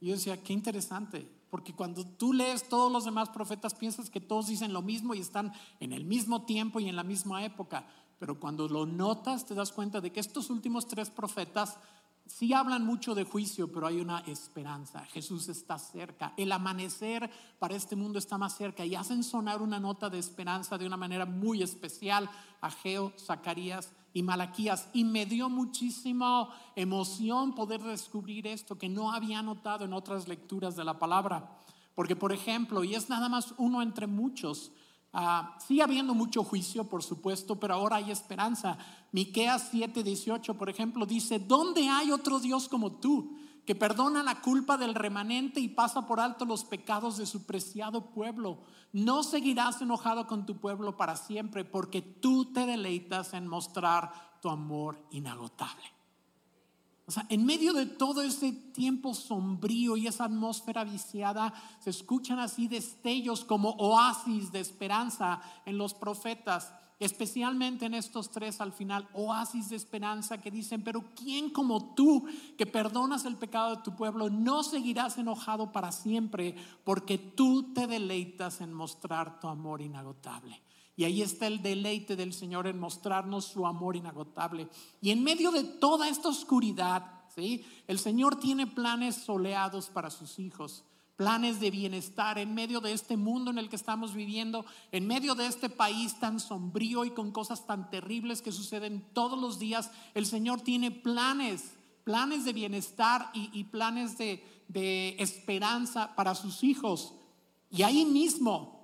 [0.00, 1.28] Y yo decía, qué interesante.
[1.50, 5.20] porque cuando tú lees todos los demás profetas piensas que todos dicen lo mismo y
[5.20, 7.86] están en el mismo tiempo y en la misma época.
[8.18, 11.78] Pero cuando lo notas te das cuenta de que estos últimos tres profetas
[12.28, 15.04] sí hablan mucho de juicio, pero hay una esperanza.
[15.06, 16.34] Jesús está cerca.
[16.36, 20.78] El amanecer para este mundo está más cerca y hacen sonar una nota de esperanza
[20.78, 24.88] de una manera muy especial a Geo, Zacarías y Malaquías.
[24.92, 30.76] Y me dio muchísima emoción poder descubrir esto que no había notado en otras lecturas
[30.76, 31.58] de la palabra.
[31.94, 34.70] Porque, por ejemplo, y es nada más uno entre muchos,
[35.12, 38.76] Ah, sigue habiendo mucho juicio, por supuesto, pero ahora hay esperanza.
[39.12, 44.76] Miqueas 7:18, por ejemplo, dice, ¿dónde hay otro Dios como tú, que perdona la culpa
[44.76, 48.60] del remanente y pasa por alto los pecados de su preciado pueblo?
[48.92, 54.50] No seguirás enojado con tu pueblo para siempre, porque tú te deleitas en mostrar tu
[54.50, 55.97] amor inagotable.
[57.08, 62.38] O sea, en medio de todo ese tiempo sombrío y esa atmósfera viciada, se escuchan
[62.38, 69.08] así destellos como oasis de esperanza en los profetas, especialmente en estos tres al final,
[69.14, 72.26] oasis de esperanza que dicen, pero ¿quién como tú
[72.58, 77.86] que perdonas el pecado de tu pueblo no seguirás enojado para siempre porque tú te
[77.86, 80.60] deleitas en mostrar tu amor inagotable?
[80.98, 84.68] Y ahí está el deleite del Señor en mostrarnos su amor inagotable.
[85.00, 87.64] Y en medio de toda esta oscuridad, ¿sí?
[87.86, 90.82] el Señor tiene planes soleados para sus hijos,
[91.14, 95.36] planes de bienestar en medio de este mundo en el que estamos viviendo, en medio
[95.36, 99.92] de este país tan sombrío y con cosas tan terribles que suceden todos los días.
[100.14, 107.14] El Señor tiene planes, planes de bienestar y, planes de, esperanza para sus hijos.
[107.70, 108.77] Y ahí mismo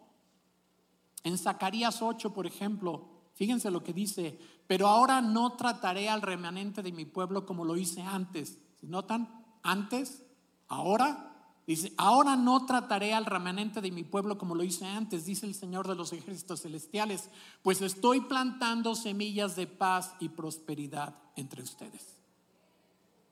[1.24, 6.82] en Zacarías 8, por ejemplo, fíjense lo que dice, pero ahora no trataré al remanente
[6.82, 8.58] de mi pueblo como lo hice antes.
[8.80, 9.44] ¿Se notan?
[9.62, 10.22] Antes,
[10.68, 11.30] ahora.
[11.66, 15.54] Dice, ahora no trataré al remanente de mi pueblo como lo hice antes, dice el
[15.54, 17.30] Señor de los ejércitos celestiales,
[17.62, 22.18] pues estoy plantando semillas de paz y prosperidad entre ustedes.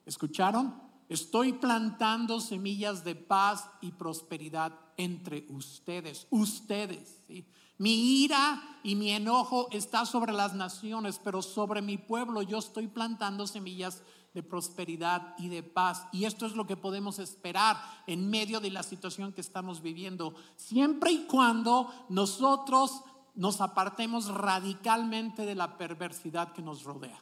[0.06, 0.80] ¿Escucharon?
[1.10, 7.20] Estoy plantando semillas de paz y prosperidad entre ustedes, ustedes.
[7.28, 7.44] ¿sí?
[7.82, 12.86] Mi ira y mi enojo está sobre las naciones, pero sobre mi pueblo yo estoy
[12.86, 16.06] plantando semillas de prosperidad y de paz.
[16.12, 20.32] Y esto es lo que podemos esperar en medio de la situación que estamos viviendo,
[20.54, 23.02] siempre y cuando nosotros
[23.34, 27.20] nos apartemos radicalmente de la perversidad que nos rodea.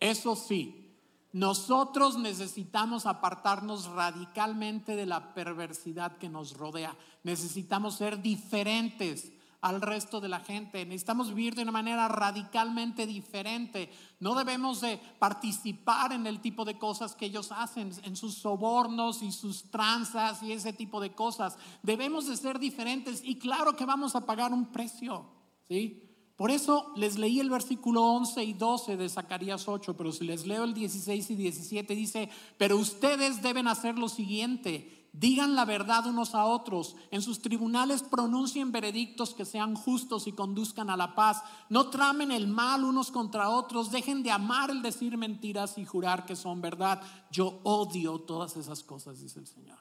[0.00, 0.92] Eso sí,
[1.32, 6.96] nosotros necesitamos apartarnos radicalmente de la perversidad que nos rodea.
[7.22, 9.30] Necesitamos ser diferentes
[9.62, 10.84] al resto de la gente.
[10.84, 13.90] Necesitamos vivir de una manera radicalmente diferente.
[14.20, 19.22] No debemos de participar en el tipo de cosas que ellos hacen, en sus sobornos
[19.22, 21.56] y sus tranzas y ese tipo de cosas.
[21.82, 25.26] Debemos de ser diferentes y claro que vamos a pagar un precio,
[25.68, 26.08] ¿sí?
[26.36, 30.44] Por eso les leí el versículo 11 y 12 de Zacarías 8, pero si les
[30.44, 36.06] leo el 16 y 17 dice, pero ustedes deben hacer lo siguiente digan la verdad
[36.06, 41.14] unos a otros, en sus tribunales pronuncien veredictos que sean justos y conduzcan a la
[41.14, 45.84] paz, no tramen el mal unos contra otros, dejen de amar el decir mentiras y
[45.84, 47.02] jurar que son verdad.
[47.30, 49.78] Yo odio todas esas cosas, dice el Señor.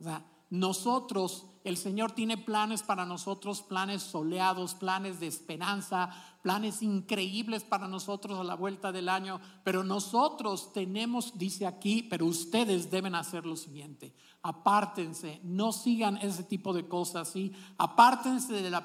[0.00, 6.10] O sea, nosotros, el Señor tiene planes para nosotros, planes soleados, planes de esperanza,
[6.42, 12.26] planes increíbles para nosotros a la vuelta del año, pero nosotros tenemos, dice aquí, pero
[12.26, 17.50] ustedes deben hacer lo siguiente, apártense, no sigan ese tipo de cosas, ¿sí?
[17.78, 18.84] apártense de la,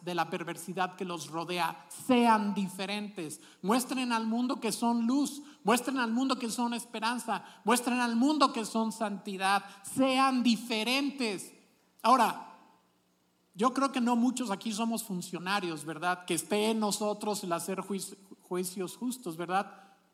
[0.00, 5.98] de la perversidad que los rodea, sean diferentes, muestren al mundo que son luz, muestren
[5.98, 11.54] al mundo que son esperanza, muestren al mundo que son santidad, sean diferentes.
[12.02, 12.50] Ahora,
[13.54, 16.24] yo creo que no muchos aquí somos funcionarios, ¿verdad?
[16.24, 19.70] Que esté en nosotros el hacer juicios justos, ¿verdad?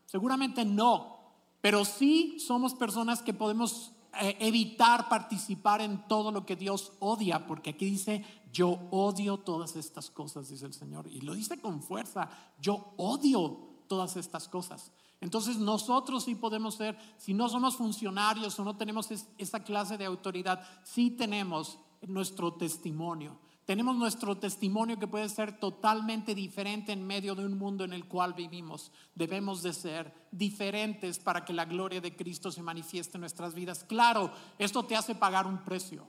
[0.07, 1.19] Seguramente no,
[1.61, 7.47] pero sí somos personas que podemos eh, evitar participar en todo lo que Dios odia,
[7.47, 11.83] porque aquí dice, yo odio todas estas cosas, dice el Señor, y lo dice con
[11.83, 14.91] fuerza, yo odio todas estas cosas.
[15.21, 20.05] Entonces nosotros sí podemos ser, si no somos funcionarios o no tenemos esa clase de
[20.05, 23.39] autoridad, sí tenemos nuestro testimonio.
[23.65, 28.07] Tenemos nuestro testimonio que puede ser totalmente diferente en medio de un mundo en el
[28.07, 28.93] cual vivimos.
[29.17, 33.83] Debemos de ser diferentes para que la gloria de Cristo se manifieste en nuestras vidas.
[33.83, 36.07] Claro, esto te hace pagar un precio.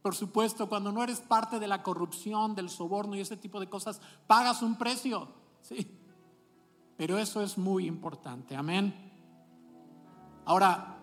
[0.00, 3.68] Por supuesto, cuando no eres parte de la corrupción, del soborno y ese tipo de
[3.68, 5.28] cosas, pagas un precio.
[5.62, 6.01] Sí.
[7.02, 8.54] Pero eso es muy importante.
[8.54, 8.94] Amén.
[10.44, 10.98] Ahora,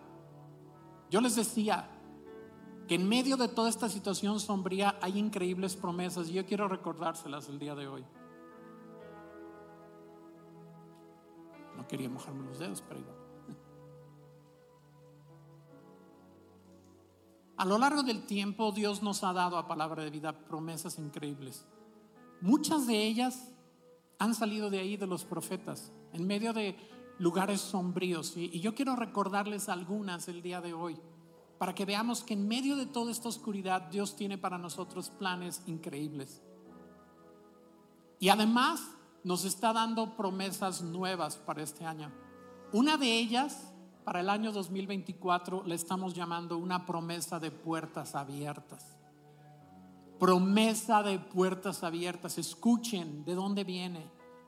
[1.10, 1.90] yo les decía,
[2.88, 7.50] que en medio de toda esta situación sombría hay increíbles promesas y yo quiero recordárselas
[7.50, 8.06] el día de hoy.
[11.76, 13.18] No quería mojarme los dedos, pero igual.
[17.58, 21.66] A lo largo del tiempo Dios nos ha dado a palabra de vida promesas increíbles.
[22.40, 23.52] Muchas de ellas
[24.20, 26.76] han salido de ahí de los profetas, en medio de
[27.18, 28.36] lugares sombríos.
[28.36, 31.00] Y yo quiero recordarles algunas el día de hoy,
[31.58, 35.64] para que veamos que en medio de toda esta oscuridad Dios tiene para nosotros planes
[35.66, 36.42] increíbles.
[38.20, 38.82] Y además
[39.24, 42.12] nos está dando promesas nuevas para este año.
[42.74, 48.99] Una de ellas para el año 2024 le estamos llamando una promesa de puertas abiertas.
[50.20, 52.38] Promesa de puertas abiertas.
[52.38, 54.06] Escuchen de dónde viene.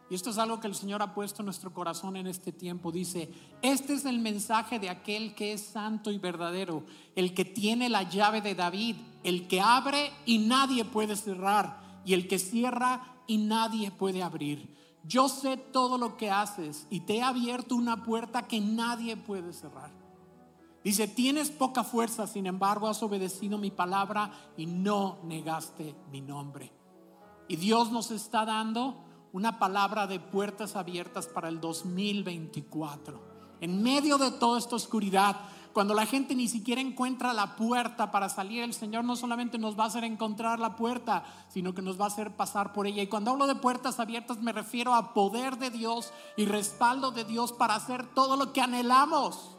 [0.09, 2.91] Y esto es algo que el Señor ha puesto en nuestro corazón en este tiempo.
[2.91, 3.31] Dice,
[3.61, 6.83] este es el mensaje de aquel que es santo y verdadero,
[7.15, 12.13] el que tiene la llave de David, el que abre y nadie puede cerrar, y
[12.13, 17.17] el que cierra y nadie puede abrir yo sé todo lo que haces y te
[17.17, 20.00] he abierto una puerta que nadie puede cerrar.
[20.83, 26.73] Dice, tienes poca fuerza, sin embargo has obedecido mi palabra y no negaste mi nombre.
[27.47, 33.31] Y Dios nos está dando una palabra de puertas abiertas para el 2024.
[33.61, 35.35] En medio de toda esta oscuridad,
[35.71, 39.79] cuando la gente ni siquiera encuentra la puerta para salir, el Señor no solamente nos
[39.79, 43.03] va a hacer encontrar la puerta, sino que nos va a hacer pasar por ella.
[43.03, 47.23] Y cuando hablo de puertas abiertas me refiero a poder de Dios y respaldo de
[47.23, 49.57] Dios para hacer todo lo que anhelamos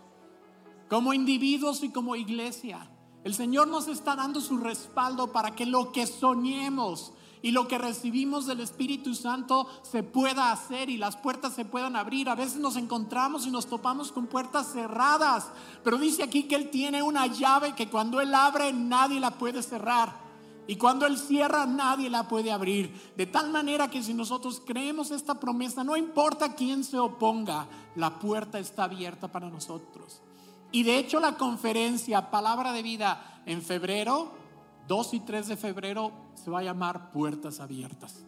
[0.92, 2.86] como individuos y como iglesia.
[3.24, 7.78] El Señor nos está dando su respaldo para que lo que soñemos, y lo que
[7.78, 12.28] recibimos del Espíritu Santo se pueda hacer y las puertas se puedan abrir.
[12.28, 15.48] A veces nos encontramos y nos topamos con puertas cerradas,
[15.82, 19.62] pero dice aquí que Él tiene una llave que cuando Él abre nadie la puede
[19.62, 20.20] cerrar.
[20.66, 23.12] Y cuando Él cierra, nadie la puede abrir.
[23.16, 28.18] De tal manera que si nosotros creemos esta promesa, no importa quién se oponga, la
[28.18, 30.20] puerta está abierta para nosotros.
[30.72, 34.32] Y de hecho la conferencia Palabra de Vida en febrero
[34.88, 38.24] 2 y 3 de febrero se va a llamar Puertas Abiertas.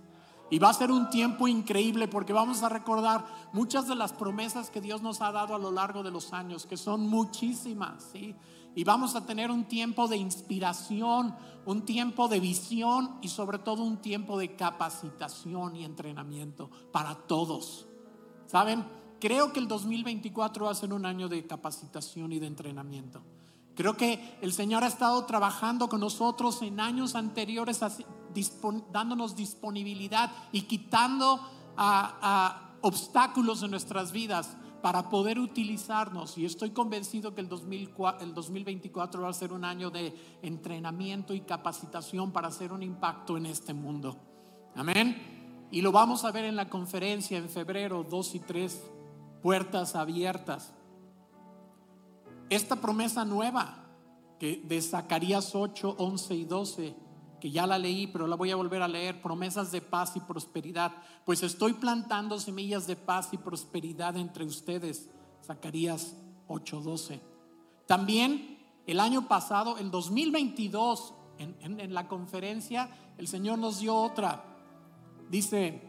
[0.51, 4.71] Y va a ser un tiempo increíble porque vamos a recordar muchas de las promesas
[4.71, 8.37] que Dios nos ha dado a lo largo de los años, que son muchísimas, ¿sí?
[8.77, 13.83] Y vamos a tener un tiempo de inspiración, un tiempo de visión y sobre todo
[13.83, 17.87] un tiempo de capacitación y entrenamiento para todos.
[18.47, 18.85] ¿Saben?
[19.25, 23.23] Creo que el 2024 va a ser un año de capacitación y de entrenamiento.
[23.75, 27.81] Creo que el Señor ha estado trabajando con nosotros en años anteriores,
[28.93, 31.41] dándonos disponibilidad y quitando
[32.83, 36.37] obstáculos en nuestras vidas para poder utilizarnos.
[36.37, 42.31] Y estoy convencido que el, 2024 va a ser un año de entrenamiento y capacitación
[42.31, 44.19] para hacer un impacto en este mundo.
[44.77, 45.69] Amén.
[45.71, 48.91] Y lo vamos a ver en la conferencia en febrero 2 y 3,
[49.45, 50.73] puertas abiertas
[52.49, 53.85] esta promesa nueva
[54.41, 56.97] que de Zacarías 8, 11 y 12,
[57.43, 60.21] que ya la leí, pero la voy a volver a leer, promesas de paz y
[60.21, 60.93] prosperidad,
[61.27, 65.11] pues estoy plantando semillas de paz y prosperidad entre ustedes.
[65.45, 66.17] Zacarías
[66.49, 67.21] 8, 12.
[67.87, 74.43] También el año pasado, el 2022, en, en la conferencia, el Señor nos dio otra.
[75.29, 75.83] Dice,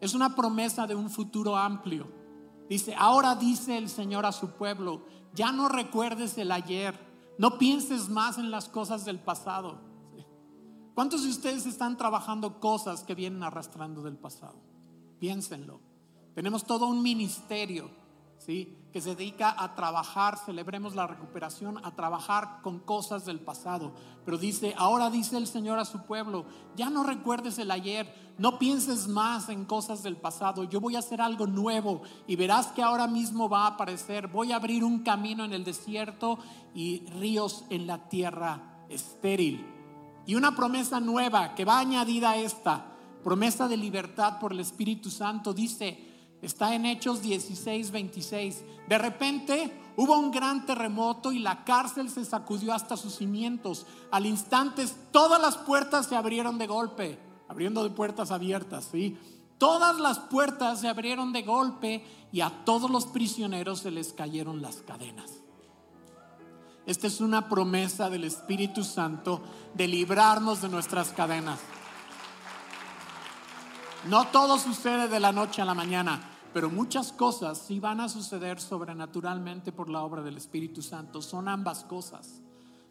[0.00, 2.23] es una promesa de un futuro amplio.
[2.68, 5.02] Dice, ahora dice el Señor a su pueblo,
[5.34, 6.98] ya no recuerdes el ayer,
[7.38, 9.80] no pienses más en las cosas del pasado.
[10.94, 14.60] ¿Cuántos de ustedes están trabajando cosas que vienen arrastrando del pasado?
[15.18, 15.80] Piénsenlo.
[16.34, 17.90] Tenemos todo un ministerio
[18.94, 23.90] que se dedica a trabajar, celebremos la recuperación, a trabajar con cosas del pasado.
[24.24, 26.44] Pero dice, ahora dice el Señor a su pueblo,
[26.76, 31.00] ya no recuerdes el ayer, no pienses más en cosas del pasado, yo voy a
[31.00, 35.00] hacer algo nuevo y verás que ahora mismo va a aparecer, voy a abrir un
[35.00, 36.38] camino en el desierto
[36.72, 39.66] y ríos en la tierra estéril.
[40.24, 42.92] Y una promesa nueva que va añadida a esta,
[43.24, 46.13] promesa de libertad por el Espíritu Santo, dice,
[46.44, 48.64] Está en Hechos 16, 26.
[48.86, 53.86] De repente hubo un gran terremoto y la cárcel se sacudió hasta sus cimientos.
[54.10, 59.16] Al instante todas las puertas se abrieron de golpe, abriendo de puertas abiertas, ¿sí?
[59.56, 64.60] Todas las puertas se abrieron de golpe y a todos los prisioneros se les cayeron
[64.60, 65.30] las cadenas.
[66.84, 69.40] Esta es una promesa del Espíritu Santo
[69.72, 71.58] de librarnos de nuestras cadenas.
[74.10, 78.08] No todo sucede de la noche a la mañana pero muchas cosas sí van a
[78.08, 81.20] suceder sobrenaturalmente por la obra del Espíritu Santo.
[81.20, 82.40] Son ambas cosas.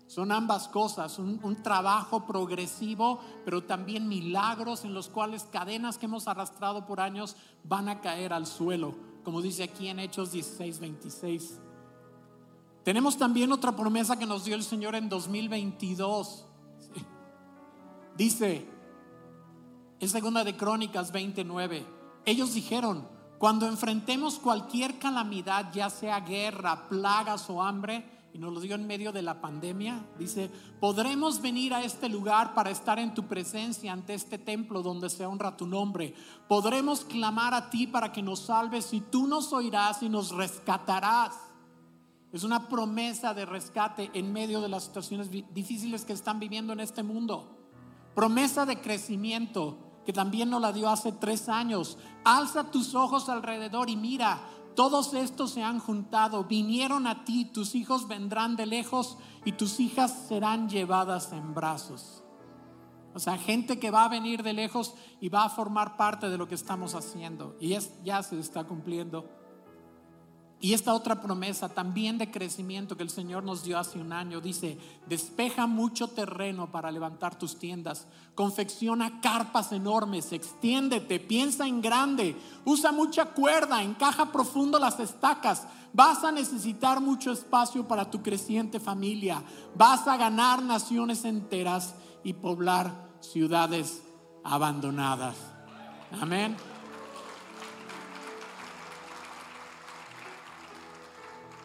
[0.06, 6.06] Son ambas cosas, un, un, trabajo progresivo, pero también milagros en los cuales cadenas que
[6.08, 10.80] hemos arrastrado por años van a caer al suelo, como dice aquí en Hechos 16,
[10.80, 11.60] 26.
[12.84, 16.46] Tenemos también otra promesa que nos dio el Señor en 2022.
[18.18, 18.68] Dice,
[20.00, 21.86] en segunda de Crónicas 29,
[22.26, 28.60] ellos dijeron, cuando enfrentemos cualquier calamidad, ya sea guerra, plagas o hambre, y nos lo
[28.62, 33.14] dio en medio de la pandemia, dice, podremos venir a este lugar para estar en
[33.14, 36.16] tu presencia ante este templo donde se honra tu nombre.
[36.48, 41.36] Podremos clamar a ti para que nos salves y tú nos oirás y nos rescatarás.
[42.32, 46.80] Es una promesa de rescate en medio de las situaciones difíciles que están viviendo en
[46.80, 47.56] este mundo.
[48.16, 51.98] Promesa de crecimiento que también nos la dio hace tres años.
[52.24, 54.42] Alza tus ojos alrededor y mira,
[54.76, 59.80] todos estos se han juntado, vinieron a ti, tus hijos vendrán de lejos y tus
[59.80, 62.24] hijas serán llevadas en brazos.
[63.14, 66.38] O sea, gente que va a venir de lejos y va a formar parte de
[66.38, 67.56] lo que estamos haciendo.
[67.60, 69.30] Y es, ya se está cumpliendo.
[70.64, 74.40] Y esta otra promesa también de crecimiento que el Señor nos dio hace un año
[74.40, 74.78] dice,
[75.10, 82.94] despeja mucho terreno para levantar tus tiendas, confecciona carpas enormes, extiéndete, piensa en grande, usa
[82.94, 89.44] mucha cuerda, encaja profundo las estacas, vas a necesitar mucho espacio para tu creciente familia,
[89.76, 94.02] vas a ganar naciones enteras y poblar ciudades
[94.46, 95.36] abandonadas.
[96.22, 96.56] Amén.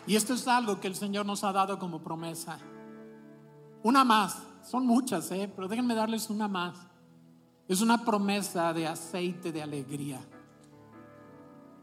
[0.08, 2.58] Y esto es algo que el Señor nos ha dado como promesa.
[3.82, 5.52] Una más, son muchas, ¿eh?
[5.54, 6.78] pero déjenme darles una más.
[7.68, 10.18] Es una promesa de aceite de alegría.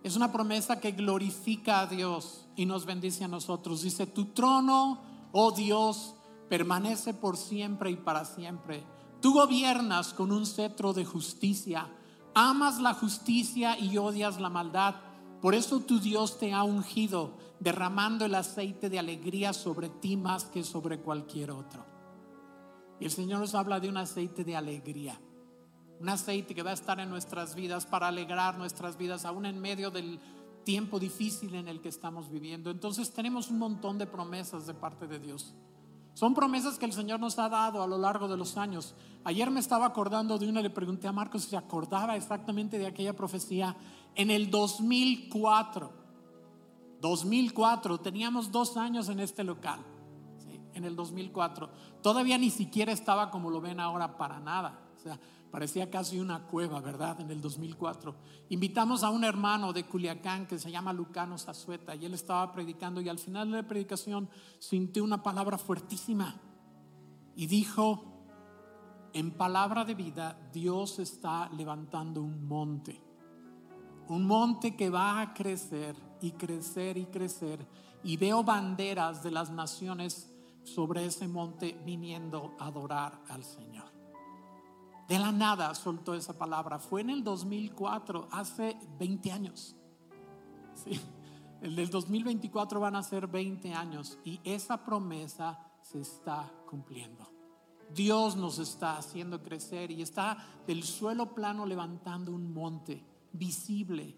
[0.01, 3.83] Es una promesa que glorifica a Dios y nos bendice a nosotros.
[3.83, 6.15] Dice, tu trono, oh Dios,
[6.49, 8.83] permanece por siempre y para siempre.
[9.21, 11.87] Tú gobiernas con un cetro de justicia.
[12.33, 14.95] Amas la justicia y odias la maldad.
[15.45, 20.45] Por eso tu Dios te ha ungido derramando el aceite de alegría sobre ti más
[20.45, 21.85] que sobre cualquier otro.
[22.99, 25.21] Y el Señor nos habla de un aceite de alegría,
[25.99, 29.61] un aceite que va a estar en nuestras vidas para alegrar nuestras vidas, aún en
[29.61, 30.19] medio del
[30.63, 32.71] tiempo difícil en el que estamos viviendo.
[32.71, 35.53] Entonces tenemos un montón de promesas de parte de Dios.
[36.15, 38.95] Son promesas que el Señor nos ha dado a lo largo de los años.
[39.25, 42.87] Ayer me estaba acordando de una, le pregunté a Marcos si se acordaba exactamente de
[42.87, 43.75] aquella profecía
[44.15, 45.91] en el 2004.
[47.01, 49.81] 2004, teníamos dos años en este local,
[50.73, 51.69] en el 2004.
[52.01, 54.79] Todavía ni siquiera estaba como lo ven ahora para nada.
[54.95, 55.19] O sea,
[55.55, 57.21] parecía casi una cueva, ¿verdad?
[57.21, 58.13] En el 2004.
[58.49, 62.99] Invitamos a un hermano de Culiacán que se llama Lucano Zazueta y él estaba predicando
[62.99, 66.35] y al final de la predicación sintió una palabra fuertísima
[67.37, 68.03] y dijo,
[69.13, 73.01] en palabra de vida, Dios está levantando un monte,
[74.09, 77.65] un monte que va a crecer y crecer y crecer.
[78.03, 83.94] Y veo banderas de las naciones sobre ese monte viniendo a adorar al Señor.
[85.07, 86.79] De la nada soltó esa palabra.
[86.79, 89.75] Fue en el 2004, hace 20 años.
[90.73, 90.99] Sí,
[91.61, 97.31] el del 2024 van a ser 20 años y esa promesa se está cumpliendo.
[97.93, 104.17] Dios nos está haciendo crecer y está del suelo plano levantando un monte visible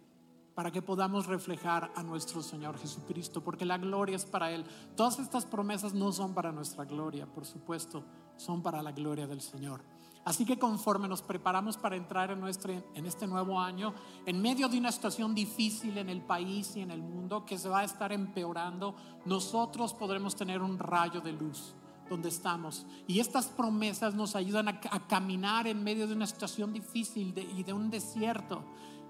[0.56, 4.66] para que podamos reflejar a nuestro Señor Jesucristo, porque la gloria es para Él.
[4.96, 8.04] Todas estas promesas no son para nuestra gloria, por supuesto,
[8.38, 9.82] son para la gloria del Señor.
[10.28, 13.94] Así que conforme nos preparamos para entrar en, nuestro, en este nuevo año,
[14.26, 17.70] en medio de una situación difícil en el país y en el mundo que se
[17.70, 21.76] va a estar empeorando, nosotros podremos tener un rayo de luz
[22.10, 22.86] donde estamos.
[23.08, 27.72] Y estas promesas nos ayudan a, caminar en medio de una situación difícil y de
[27.72, 28.66] un desierto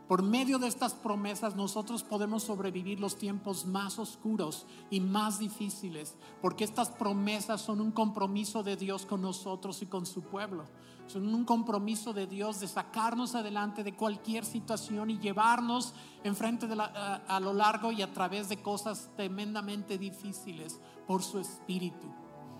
[0.07, 6.15] por medio de estas promesas nosotros podemos sobrevivir los tiempos más oscuros y más difíciles,
[6.41, 10.63] porque estas promesas son un compromiso de Dios con nosotros y con su pueblo.
[11.07, 15.93] Son un compromiso de Dios de sacarnos adelante de cualquier situación y llevarnos
[16.23, 22.07] enfrente a, a lo largo y a través de cosas tremendamente difíciles por su espíritu.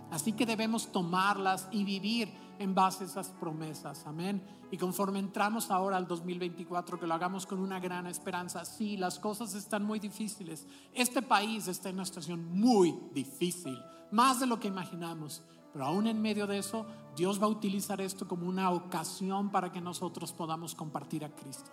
[0.10, 4.06] Así que debemos tomarlas y vivir en base a esas promesas.
[4.08, 4.42] Amén.
[4.72, 8.66] Y conforme entramos ahora al 2024, que lo hagamos con una gran esperanza.
[8.66, 10.66] Sí, las cosas están muy difíciles.
[10.94, 13.78] Este país está en una situación muy difícil,
[14.12, 15.44] más de lo que imaginamos.
[15.74, 19.72] Pero aún en medio de eso, Dios va a utilizar esto como una ocasión para
[19.72, 21.72] que nosotros podamos compartir a Cristo.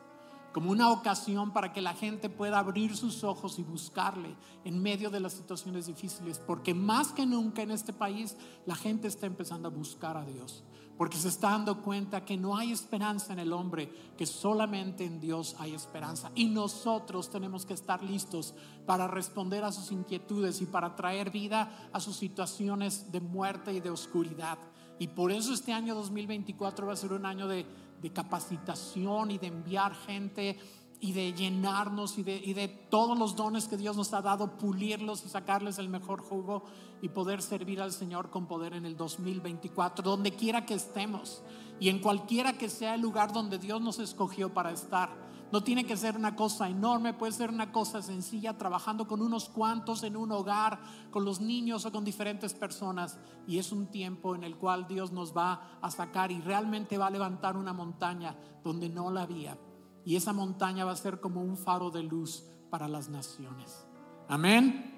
[0.53, 5.11] Como una ocasión para que la gente pueda abrir sus ojos y buscarle en medio
[5.11, 9.69] de las situaciones difíciles, porque más que nunca en este país la gente está empezando
[9.69, 10.63] a buscar a Dios,
[10.97, 15.21] porque se está dando cuenta que no hay esperanza en el hombre, que solamente en
[15.21, 16.31] Dios hay esperanza.
[16.35, 18.55] Y nosotros tenemos que estar listos
[18.87, 23.81] para responder a sus inquietudes y para traer vida a sus situaciones de muerte y
[23.81, 24.59] de oscuridad.
[24.99, 27.67] Y por eso este año 2024 va a ser un año de
[28.05, 30.59] de capacitación y de enviar gente
[31.05, 34.57] y de llenarnos y de, y de, todos los dones que Dios nos ha dado,
[34.57, 36.65] pulirlos y sacarles el mejor jugo
[37.03, 41.43] y poder servir al Señor con poder en el 2024, donde quiera que estemos
[41.79, 45.11] y en cualquiera que sea el lugar donde Dios nos escogió para estar.
[45.53, 49.51] No tiene que ser una cosa enorme, puede ser una cosa sencilla, trabajando con unos
[49.51, 50.81] cuantos en un hogar,
[51.11, 53.19] con los niños o con diferentes personas.
[53.47, 57.09] Y es un tiempo en el cual Dios nos va a sacar y realmente va
[57.09, 58.35] a levantar una montaña
[58.65, 59.59] donde no la había.
[60.05, 63.87] Y esa montaña va a ser como un faro de luz para las naciones.
[64.29, 64.93] Amén.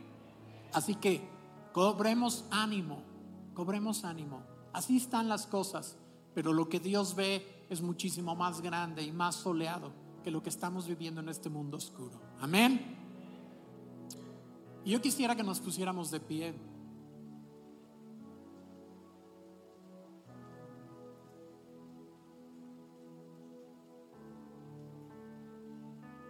[0.72, 1.28] Así que
[1.72, 3.02] cobremos ánimo,
[3.54, 4.42] cobremos ánimo.
[4.72, 5.96] Así están las cosas,
[6.34, 9.92] pero lo que Dios ve es muchísimo más grande y más soleado
[10.22, 12.20] que lo que estamos viviendo en este mundo oscuro.
[12.40, 12.96] Amén.
[14.84, 16.54] Y yo quisiera que nos pusiéramos de pie.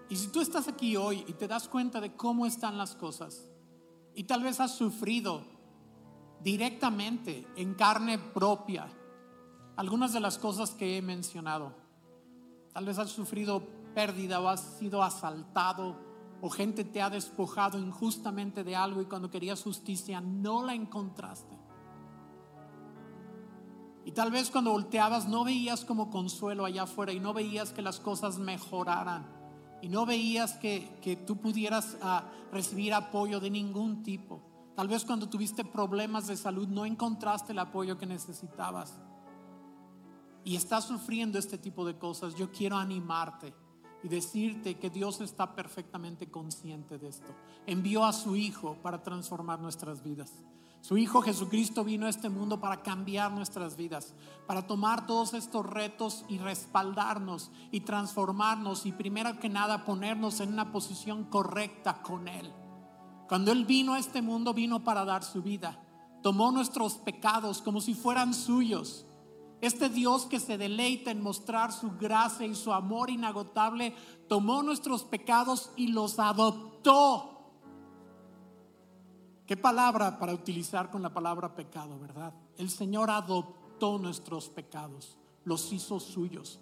[0.08, 3.48] Y si tú estás aquí hoy y te das cuenta de cómo están las cosas,
[4.14, 5.42] y tal vez has sufrido
[6.42, 8.86] directamente, en carne propia,
[9.76, 11.74] algunas de las cosas que he mencionado,
[12.72, 13.62] tal vez has sufrido
[13.94, 15.96] pérdida o has sido asaltado
[16.40, 21.58] o gente te ha despojado injustamente de algo y cuando querías justicia no la encontraste.
[24.04, 27.82] Y tal vez cuando volteabas no veías como consuelo allá afuera y no veías que
[27.82, 29.35] las cosas mejoraran
[29.82, 34.42] y no veías que, que tú pudieras ah, recibir apoyo de ningún tipo.
[34.74, 38.98] Tal vez cuando tuviste problemas de salud no encontraste el apoyo que necesitabas.
[40.44, 42.34] Y estás sufriendo este tipo de cosas.
[42.36, 43.54] Yo quiero animarte
[44.02, 47.34] y decirte que Dios está perfectamente consciente de esto.
[47.66, 50.32] Envió a su Hijo para transformar nuestras vidas.
[50.86, 54.14] Su Hijo Jesucristo vino a este mundo para cambiar nuestras vidas,
[54.46, 60.52] para tomar todos estos retos y respaldarnos y transformarnos y primero que nada ponernos en
[60.52, 62.52] una posición correcta con Él.
[63.26, 65.82] Cuando Él vino a este mundo vino para dar su vida.
[66.22, 69.06] Tomó nuestros pecados como si fueran suyos
[69.60, 73.92] este Dios que se deleita en mostrar su gracia y su amor inagotable,
[74.28, 77.35] tomó nuestros pecados y los adoptó.
[79.46, 82.34] ¿Qué palabra para utilizar con la palabra pecado, verdad?
[82.58, 86.58] El Señor adoptó nuestros pecados, los hizo suyos,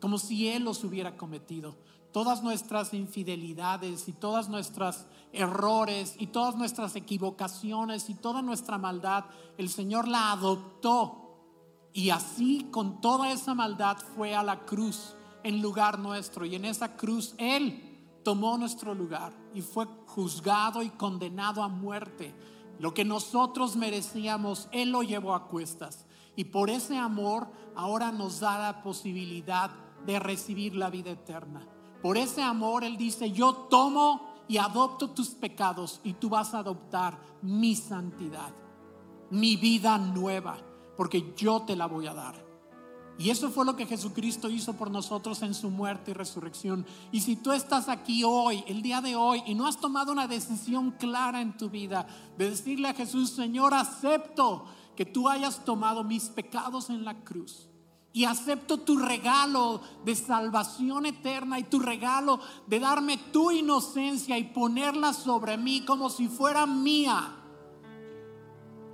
[0.00, 1.76] como si Él los hubiera cometido.
[2.12, 9.24] Todas nuestras infidelidades y todas nuestras errores y todas nuestras equivocaciones y toda nuestra maldad,
[9.56, 11.26] el Señor la adoptó
[11.94, 16.44] y así con toda esa maldad fue a la cruz en lugar nuestro.
[16.44, 17.85] Y en esa cruz Él
[18.26, 22.34] tomó nuestro lugar y fue juzgado y condenado a muerte.
[22.80, 26.06] Lo que nosotros merecíamos, Él lo llevó a cuestas.
[26.34, 27.46] Y por ese amor
[27.76, 29.70] ahora nos da la posibilidad
[30.04, 31.68] de recibir la vida eterna.
[32.02, 36.58] Por ese amor Él dice, yo tomo y adopto tus pecados y tú vas a
[36.58, 38.52] adoptar mi santidad,
[39.30, 40.58] mi vida nueva
[40.96, 42.45] porque yo te la voy a dar.
[43.18, 46.84] Y eso fue lo que Jesucristo hizo por nosotros en su muerte y resurrección.
[47.12, 50.28] Y si tú estás aquí hoy, el día de hoy, y no has tomado una
[50.28, 52.06] decisión clara en tu vida
[52.36, 57.70] de decirle a Jesús, Señor, acepto que tú hayas tomado mis pecados en la cruz.
[58.12, 64.44] Y acepto tu regalo de salvación eterna y tu regalo de darme tu inocencia y
[64.44, 67.34] ponerla sobre mí como si fuera mía.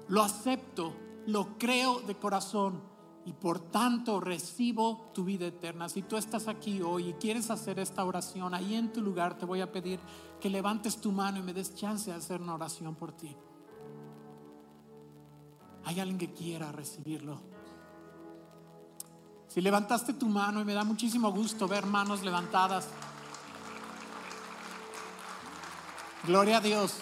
[0.09, 0.95] Lo acepto
[1.27, 2.92] lo creo de corazón
[3.25, 5.89] y por tanto recibo tu vida eterna.
[5.89, 9.47] Si tú estás aquí hoy y quieres hacer esta oración, ahí en tu lugar te
[9.47, 10.01] voy a pedir
[10.41, 13.37] que levantes tu mano y me des chance de hacer una oración por ti.
[15.85, 17.41] ¿Hay alguien que quiera recibirlo?
[19.49, 22.89] Si levantaste tu mano y me da muchísimo gusto ver manos levantadas.
[26.25, 26.95] Gloria a Dios.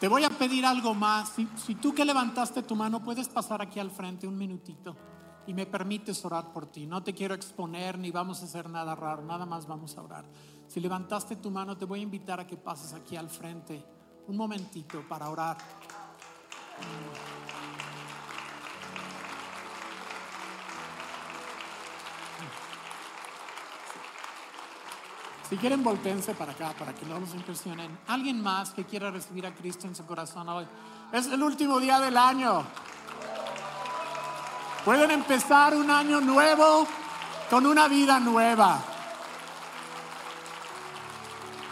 [0.00, 1.32] Te voy a pedir algo más.
[1.56, 4.96] Si, tú que levantaste tu mano puedes pasar aquí al frente un minutito
[5.46, 6.86] y me permites orar por ti.
[6.86, 10.24] No te quiero exponer ni vamos a hacer nada raro, nada más vamos a orar.
[10.66, 13.84] Si levantaste tu mano, te voy a invitar a que pases aquí al frente
[14.26, 15.56] un momentito para orar.
[25.54, 27.96] Si quieren, voltense para acá para que no los impresionen.
[28.08, 30.66] ¿Alguien más que quiera recibir a Cristo en su corazón hoy?
[31.12, 32.64] Es el último día del año.
[34.84, 36.88] Pueden empezar un año nuevo
[37.48, 38.82] con una vida nueva.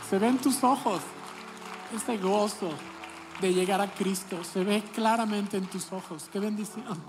[0.08, 1.00] Se ven tus ojos
[1.92, 2.70] este gozo
[3.40, 4.44] de llegar a Cristo.
[4.44, 6.28] Se ve claramente en tus ojos.
[6.32, 7.02] Qué bendición.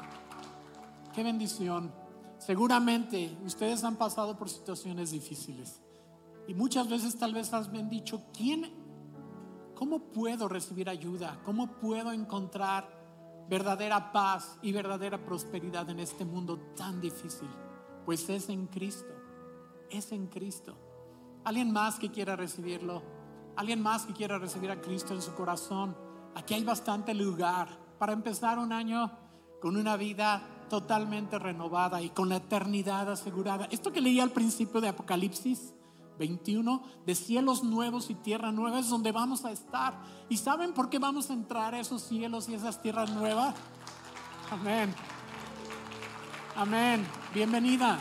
[1.13, 1.93] Qué bendición.
[2.39, 5.82] Seguramente ustedes han pasado por situaciones difíciles.
[6.47, 8.71] Y muchas veces tal vez has dicho, ¿quién,
[9.75, 11.39] cómo puedo recibir ayuda?
[11.45, 13.01] ¿Cómo puedo encontrar
[13.49, 17.49] verdadera paz y verdadera prosperidad en este mundo tan difícil?
[18.05, 19.13] Pues es en Cristo,
[19.89, 20.75] es en Cristo.
[21.45, 23.01] ¿Alguien más que quiera recibirlo?
[23.55, 25.95] ¿Alguien más que quiera recibir a Cristo en su corazón?
[26.35, 27.69] Aquí hay bastante lugar
[27.99, 29.11] para empezar un año
[29.61, 33.67] con una vida totalmente renovada y con la eternidad asegurada.
[33.71, 35.73] Esto que leí al principio de Apocalipsis
[36.17, 39.99] 21, de cielos nuevos y tierra nueva es donde vamos a estar.
[40.29, 43.55] ¿Y saben por qué vamos a entrar a esos cielos y esas tierras nuevas?
[44.51, 44.93] Amén.
[46.55, 47.05] Amén.
[47.33, 47.99] Bienvenida.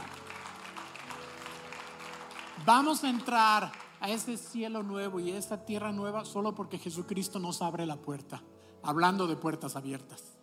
[2.67, 7.39] Vamos a entrar a ese cielo nuevo y a esa tierra nueva solo porque Jesucristo
[7.39, 8.43] nos abre la puerta.
[8.83, 10.37] Hablando de puertas abiertas.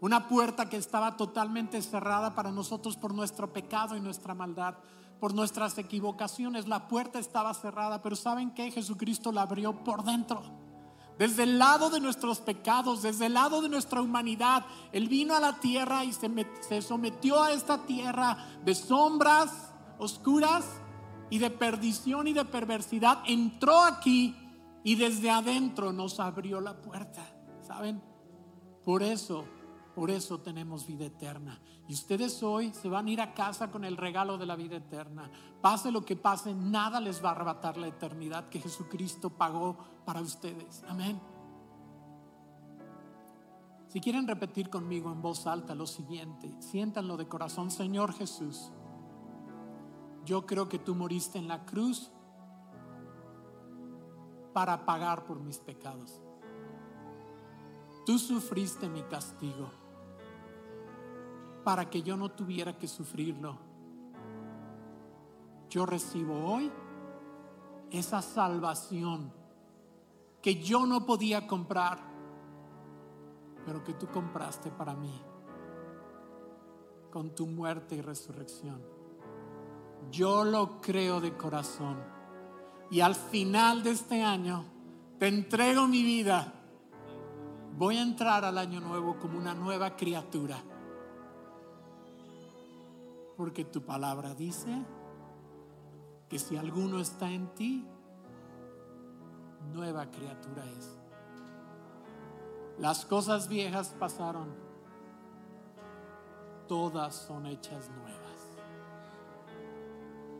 [0.00, 4.74] Una puerta que estaba totalmente cerrada para nosotros por nuestro pecado y nuestra maldad
[5.22, 6.66] por nuestras equivocaciones.
[6.66, 8.72] La puerta estaba cerrada, pero ¿saben qué?
[8.72, 10.42] Jesucristo la abrió por dentro.
[11.16, 15.38] Desde el lado de nuestros pecados, desde el lado de nuestra humanidad, Él vino a
[15.38, 16.28] la tierra y se,
[16.68, 20.64] se sometió a esta tierra de sombras oscuras
[21.30, 23.22] y de perdición y de perversidad.
[23.24, 24.36] Entró aquí
[24.82, 27.24] y desde adentro nos abrió la puerta.
[27.64, 28.02] ¿Saben?
[28.84, 29.44] Por eso
[29.94, 31.60] por eso tenemos vida eterna.
[31.86, 34.76] Y ustedes hoy se van a ir a casa con el regalo de la vida
[34.76, 35.30] eterna.
[35.60, 40.20] Pase lo que pase, nada les va a arrebatar la eternidad que Jesucristo pagó para
[40.20, 40.82] ustedes.
[40.88, 41.20] Amén.
[43.88, 48.72] Si quieren repetir conmigo en voz alta lo siguiente, siéntanlo de corazón, Señor Jesús.
[50.24, 52.10] Yo creo que tú moriste en la cruz
[54.54, 56.22] para pagar por mis pecados.
[58.06, 59.81] Tú sufriste mi castigo
[61.64, 63.58] para que yo no tuviera que sufrirlo.
[65.68, 66.70] Yo recibo hoy
[67.90, 69.32] esa salvación
[70.40, 71.98] que yo no podía comprar,
[73.64, 75.22] pero que tú compraste para mí
[77.10, 78.82] con tu muerte y resurrección.
[80.10, 82.02] Yo lo creo de corazón.
[82.90, 84.64] Y al final de este año
[85.18, 86.52] te entrego mi vida.
[87.78, 90.62] Voy a entrar al año nuevo como una nueva criatura
[93.42, 94.70] porque tu palabra dice
[96.28, 97.84] que si alguno está en ti,
[99.72, 100.96] nueva criatura es.
[102.78, 104.54] Las cosas viejas pasaron,
[106.68, 108.60] todas son hechas nuevas.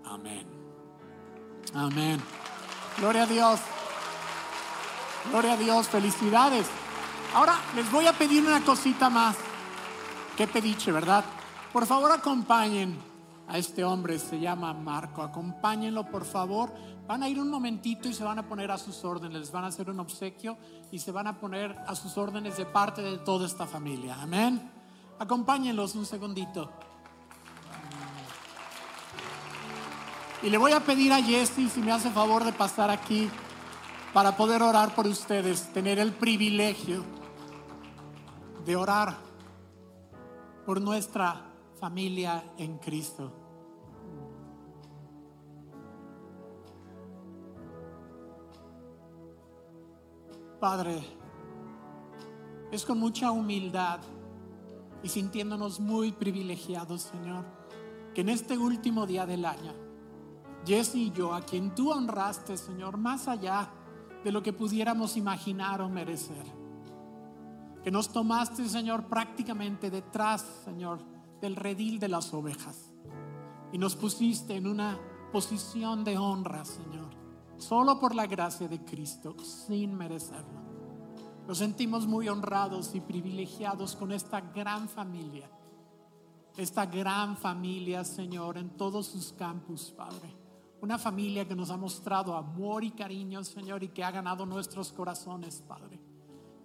[0.05, 0.47] Amén.
[1.75, 2.21] Amén.
[2.99, 3.61] Gloria a Dios.
[5.29, 5.89] Gloria a Dios.
[5.89, 6.69] Felicidades.
[7.35, 9.37] Ahora les voy a pedir una cosita más.
[10.37, 11.25] ¿Qué pediche, verdad?
[11.73, 12.99] Por favor, acompañen
[13.49, 15.23] a este hombre, se llama Marco.
[15.23, 16.71] Acompáñenlo, por favor.
[17.07, 19.41] Van a ir un momentito y se van a poner a sus órdenes.
[19.41, 20.59] Les van a hacer un obsequio
[20.91, 24.17] y se van a poner a sus órdenes de parte de toda esta familia.
[24.21, 24.71] Amén.
[25.19, 26.71] Acompáñenlos un segundito.
[30.43, 33.31] Y le voy a pedir a Jesse si me hace favor de pasar aquí
[34.13, 37.03] para poder orar por ustedes, tener el privilegio
[38.67, 39.17] de orar
[40.67, 41.52] por nuestra
[41.83, 43.33] familia en Cristo.
[50.61, 51.03] Padre,
[52.71, 53.99] es con mucha humildad
[55.03, 57.45] y sintiéndonos muy privilegiados, Señor,
[58.15, 59.73] que en este último día del año,
[60.65, 63.69] Jesse y yo, a quien tú honraste, Señor, más allá
[64.23, 66.47] de lo que pudiéramos imaginar o merecer,
[67.83, 71.12] que nos tomaste, Señor, prácticamente detrás, Señor,
[71.43, 72.93] del redil de las ovejas.
[73.73, 74.99] Y nos pusiste en una
[75.33, 77.11] posición de honra, Señor,
[77.57, 80.63] solo por la gracia de Cristo, sin merecerlo.
[81.49, 85.51] Nos sentimos muy honrados y privilegiados con esta gran familia,
[86.57, 90.37] esta gran familia, Señor, en todos sus campus, Padre.
[90.81, 94.93] Una familia que nos ha mostrado amor y cariño, Señor, y que ha ganado nuestros
[94.93, 96.01] corazones, Padre.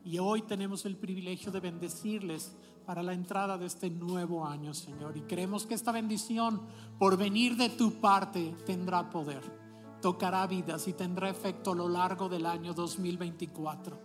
[0.07, 2.55] Y hoy tenemos el privilegio de bendecirles
[2.85, 5.17] para la entrada de este nuevo año, Señor.
[5.17, 6.61] Y creemos que esta bendición
[6.97, 9.67] por venir de tu parte tendrá poder.
[10.01, 13.99] tocará vidas y tendrá efecto a lo largo del año 2024.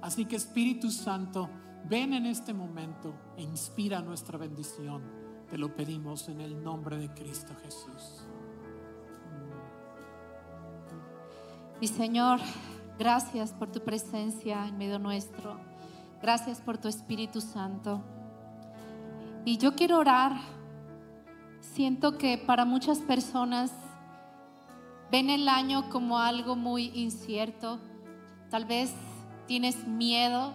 [0.00, 1.48] Así que Espíritu Santo,
[1.84, 5.02] ven en este momento e inspira nuestra bendición.
[5.48, 8.26] Te lo pedimos en el nombre de Cristo Jesús.
[11.80, 12.40] Y Señor,
[12.98, 15.58] gracias por tu presencia en medio nuestro.
[16.22, 18.02] Gracias por tu Espíritu Santo.
[19.44, 20.32] Y yo quiero orar.
[21.60, 23.70] Siento que para muchas personas
[25.10, 27.78] ven el año como algo muy incierto.
[28.50, 28.92] Tal vez
[29.46, 30.52] tienes miedo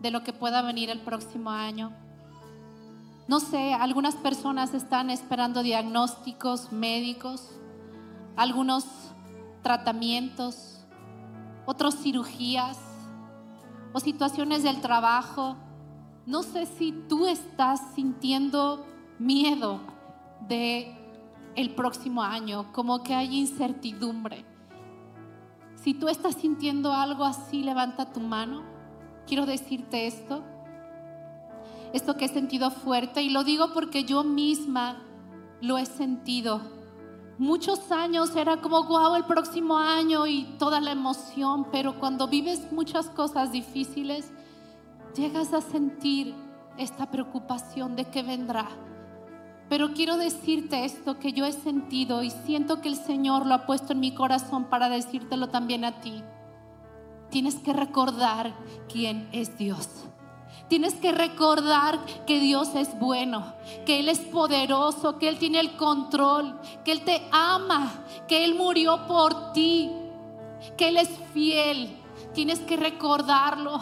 [0.00, 1.92] de lo que pueda venir el próximo año.
[3.26, 7.48] No sé, algunas personas están esperando diagnósticos médicos,
[8.36, 8.84] algunos
[9.62, 10.83] tratamientos,
[11.66, 12.78] otros cirugías
[13.92, 15.56] o situaciones del trabajo.
[16.26, 18.84] No sé si tú estás sintiendo
[19.18, 19.80] miedo
[20.48, 20.96] de
[21.54, 24.44] el próximo año, como que hay incertidumbre.
[25.76, 28.62] Si tú estás sintiendo algo así, levanta tu mano.
[29.26, 30.42] Quiero decirte esto.
[31.92, 34.96] Esto que he sentido fuerte y lo digo porque yo misma
[35.60, 36.60] lo he sentido
[37.38, 42.70] muchos años era como, wow, el próximo año y toda la emoción, pero cuando vives
[42.72, 44.30] muchas cosas difíciles,
[45.14, 46.34] llegas a sentir
[46.78, 48.68] esta preocupación de que vendrá.
[49.68, 53.66] Pero quiero decirte esto que yo he sentido y siento que el Señor lo ha
[53.66, 56.22] puesto en mi corazón para decírtelo también a ti.
[57.30, 58.54] Tienes que recordar
[58.88, 60.04] quién es Dios.
[60.68, 63.54] Tienes que recordar que Dios es bueno,
[63.84, 67.92] que Él es poderoso, que Él tiene el control, que Él te ama,
[68.26, 69.90] que Él murió por ti,
[70.76, 71.96] que Él es fiel.
[72.32, 73.78] Tienes que recordarlo.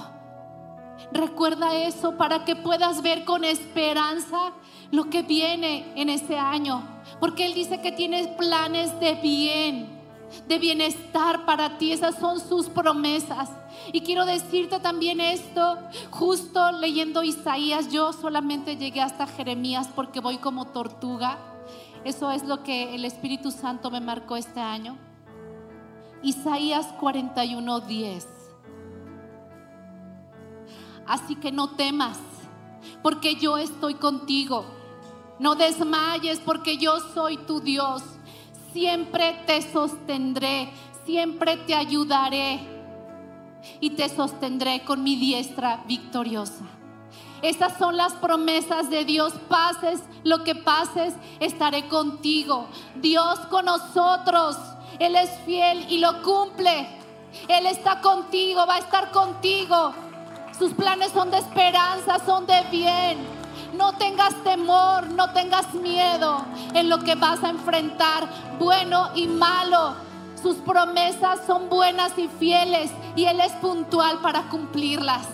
[1.12, 4.53] Recuerda eso para que puedas ver con esperanza
[4.91, 6.83] lo que viene en ese año.
[7.20, 10.03] Porque Él dice que tienes planes de bien
[10.49, 11.93] de bienestar para ti.
[11.93, 13.51] Esas son sus promesas.
[13.91, 15.78] Y quiero decirte también esto,
[16.11, 21.39] justo leyendo Isaías, yo solamente llegué hasta Jeremías porque voy como tortuga.
[22.05, 24.99] Eso es lo que el Espíritu Santo me marcó este año.
[26.22, 28.26] Isaías 41:10.
[31.07, 32.18] Así que no temas,
[33.03, 34.64] porque yo estoy contigo.
[35.39, 38.03] No desmayes, porque yo soy tu Dios
[38.72, 40.70] siempre te sostendré,
[41.05, 42.72] siempre te ayudaré
[43.81, 46.65] y te sostendré con mi diestra victoriosa.
[47.43, 49.33] Esas son las promesas de Dios.
[49.49, 52.69] Pases lo que pases, estaré contigo.
[52.97, 54.57] Dios con nosotros.
[55.01, 56.87] Él es fiel y lo cumple.
[57.49, 59.93] Él está contigo, va a estar contigo.
[60.57, 63.19] Sus planes son de esperanza, son de bien.
[63.75, 66.45] No tengas temor, no tengas miedo
[66.75, 69.97] en lo que vas a enfrentar, bueno y malo.
[70.41, 75.27] Sus promesas son buenas y fieles y Él es puntual para cumplirlas.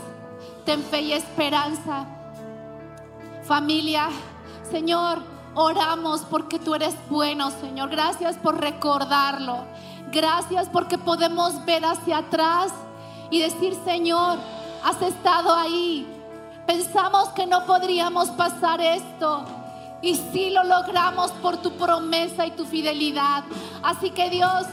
[0.64, 2.06] Ten fe y esperanza.
[3.44, 4.08] Familia,
[4.70, 5.18] Señor,
[5.54, 7.90] oramos porque tú eres bueno, Señor.
[7.90, 9.64] Gracias por recordarlo.
[10.12, 12.72] Gracias porque podemos ver hacia atrás
[13.30, 14.38] y decir, Señor,
[14.84, 16.06] has estado ahí
[16.68, 19.42] Pensamos que no podríamos pasar esto.
[20.02, 23.42] Y sí lo logramos por tu promesa y tu fidelidad.
[23.82, 24.66] Así que Dios,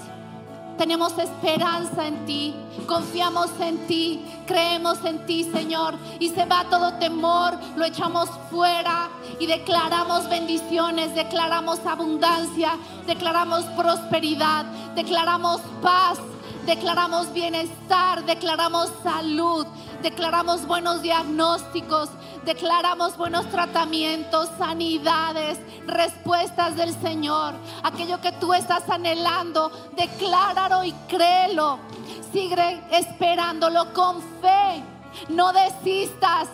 [0.77, 2.53] tenemos esperanza en ti,
[2.87, 5.95] confiamos en ti, creemos en ti, Señor.
[6.19, 9.09] Y se va todo temor, lo echamos fuera
[9.39, 14.65] y declaramos bendiciones, declaramos abundancia, declaramos prosperidad,
[14.95, 16.19] declaramos paz,
[16.65, 19.65] declaramos bienestar, declaramos salud,
[20.05, 22.09] declaramos buenos diagnósticos,
[22.45, 27.55] declaramos buenos tratamientos, sanidades, respuestas del Señor.
[27.81, 31.79] Aquello que tú estás anhelando, decláralo y créelo.
[32.31, 34.83] Sigue esperándolo con fe.
[35.29, 36.49] No desistas.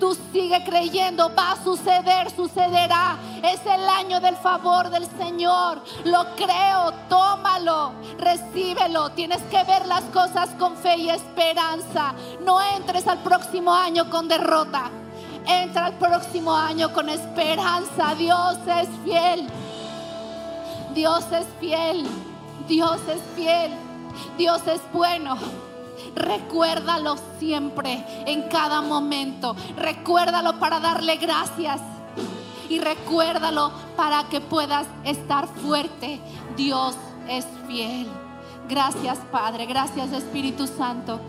[0.00, 3.16] Tú sigue creyendo, va a suceder, sucederá.
[3.42, 5.82] Es el año del favor del Señor.
[6.04, 9.10] Lo creo, tómalo, recíbelo.
[9.10, 12.14] Tienes que ver las cosas con fe y esperanza.
[12.44, 14.90] No entres al próximo año con derrota.
[15.46, 18.14] Entra al próximo año con esperanza.
[18.14, 19.48] Dios es fiel.
[20.94, 22.06] Dios es fiel.
[22.68, 23.72] Dios es fiel.
[24.36, 25.67] Dios es bueno.
[26.14, 29.54] Recuérdalo siempre, en cada momento.
[29.76, 31.80] Recuérdalo para darle gracias.
[32.68, 36.20] Y recuérdalo para que puedas estar fuerte.
[36.56, 36.94] Dios
[37.28, 38.08] es fiel.
[38.68, 41.20] Gracias Padre, gracias Espíritu Santo.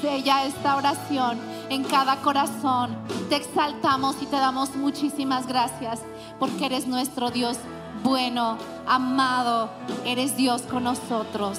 [0.00, 2.96] Sella esta oración en cada corazón.
[3.28, 6.00] Te exaltamos y te damos muchísimas gracias
[6.38, 7.58] porque eres nuestro Dios
[8.02, 9.70] bueno, amado,
[10.04, 11.58] eres Dios con nosotros.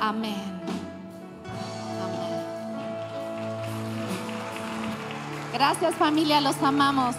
[0.00, 0.59] Amén.
[5.52, 7.16] Gracias familia, los amamos.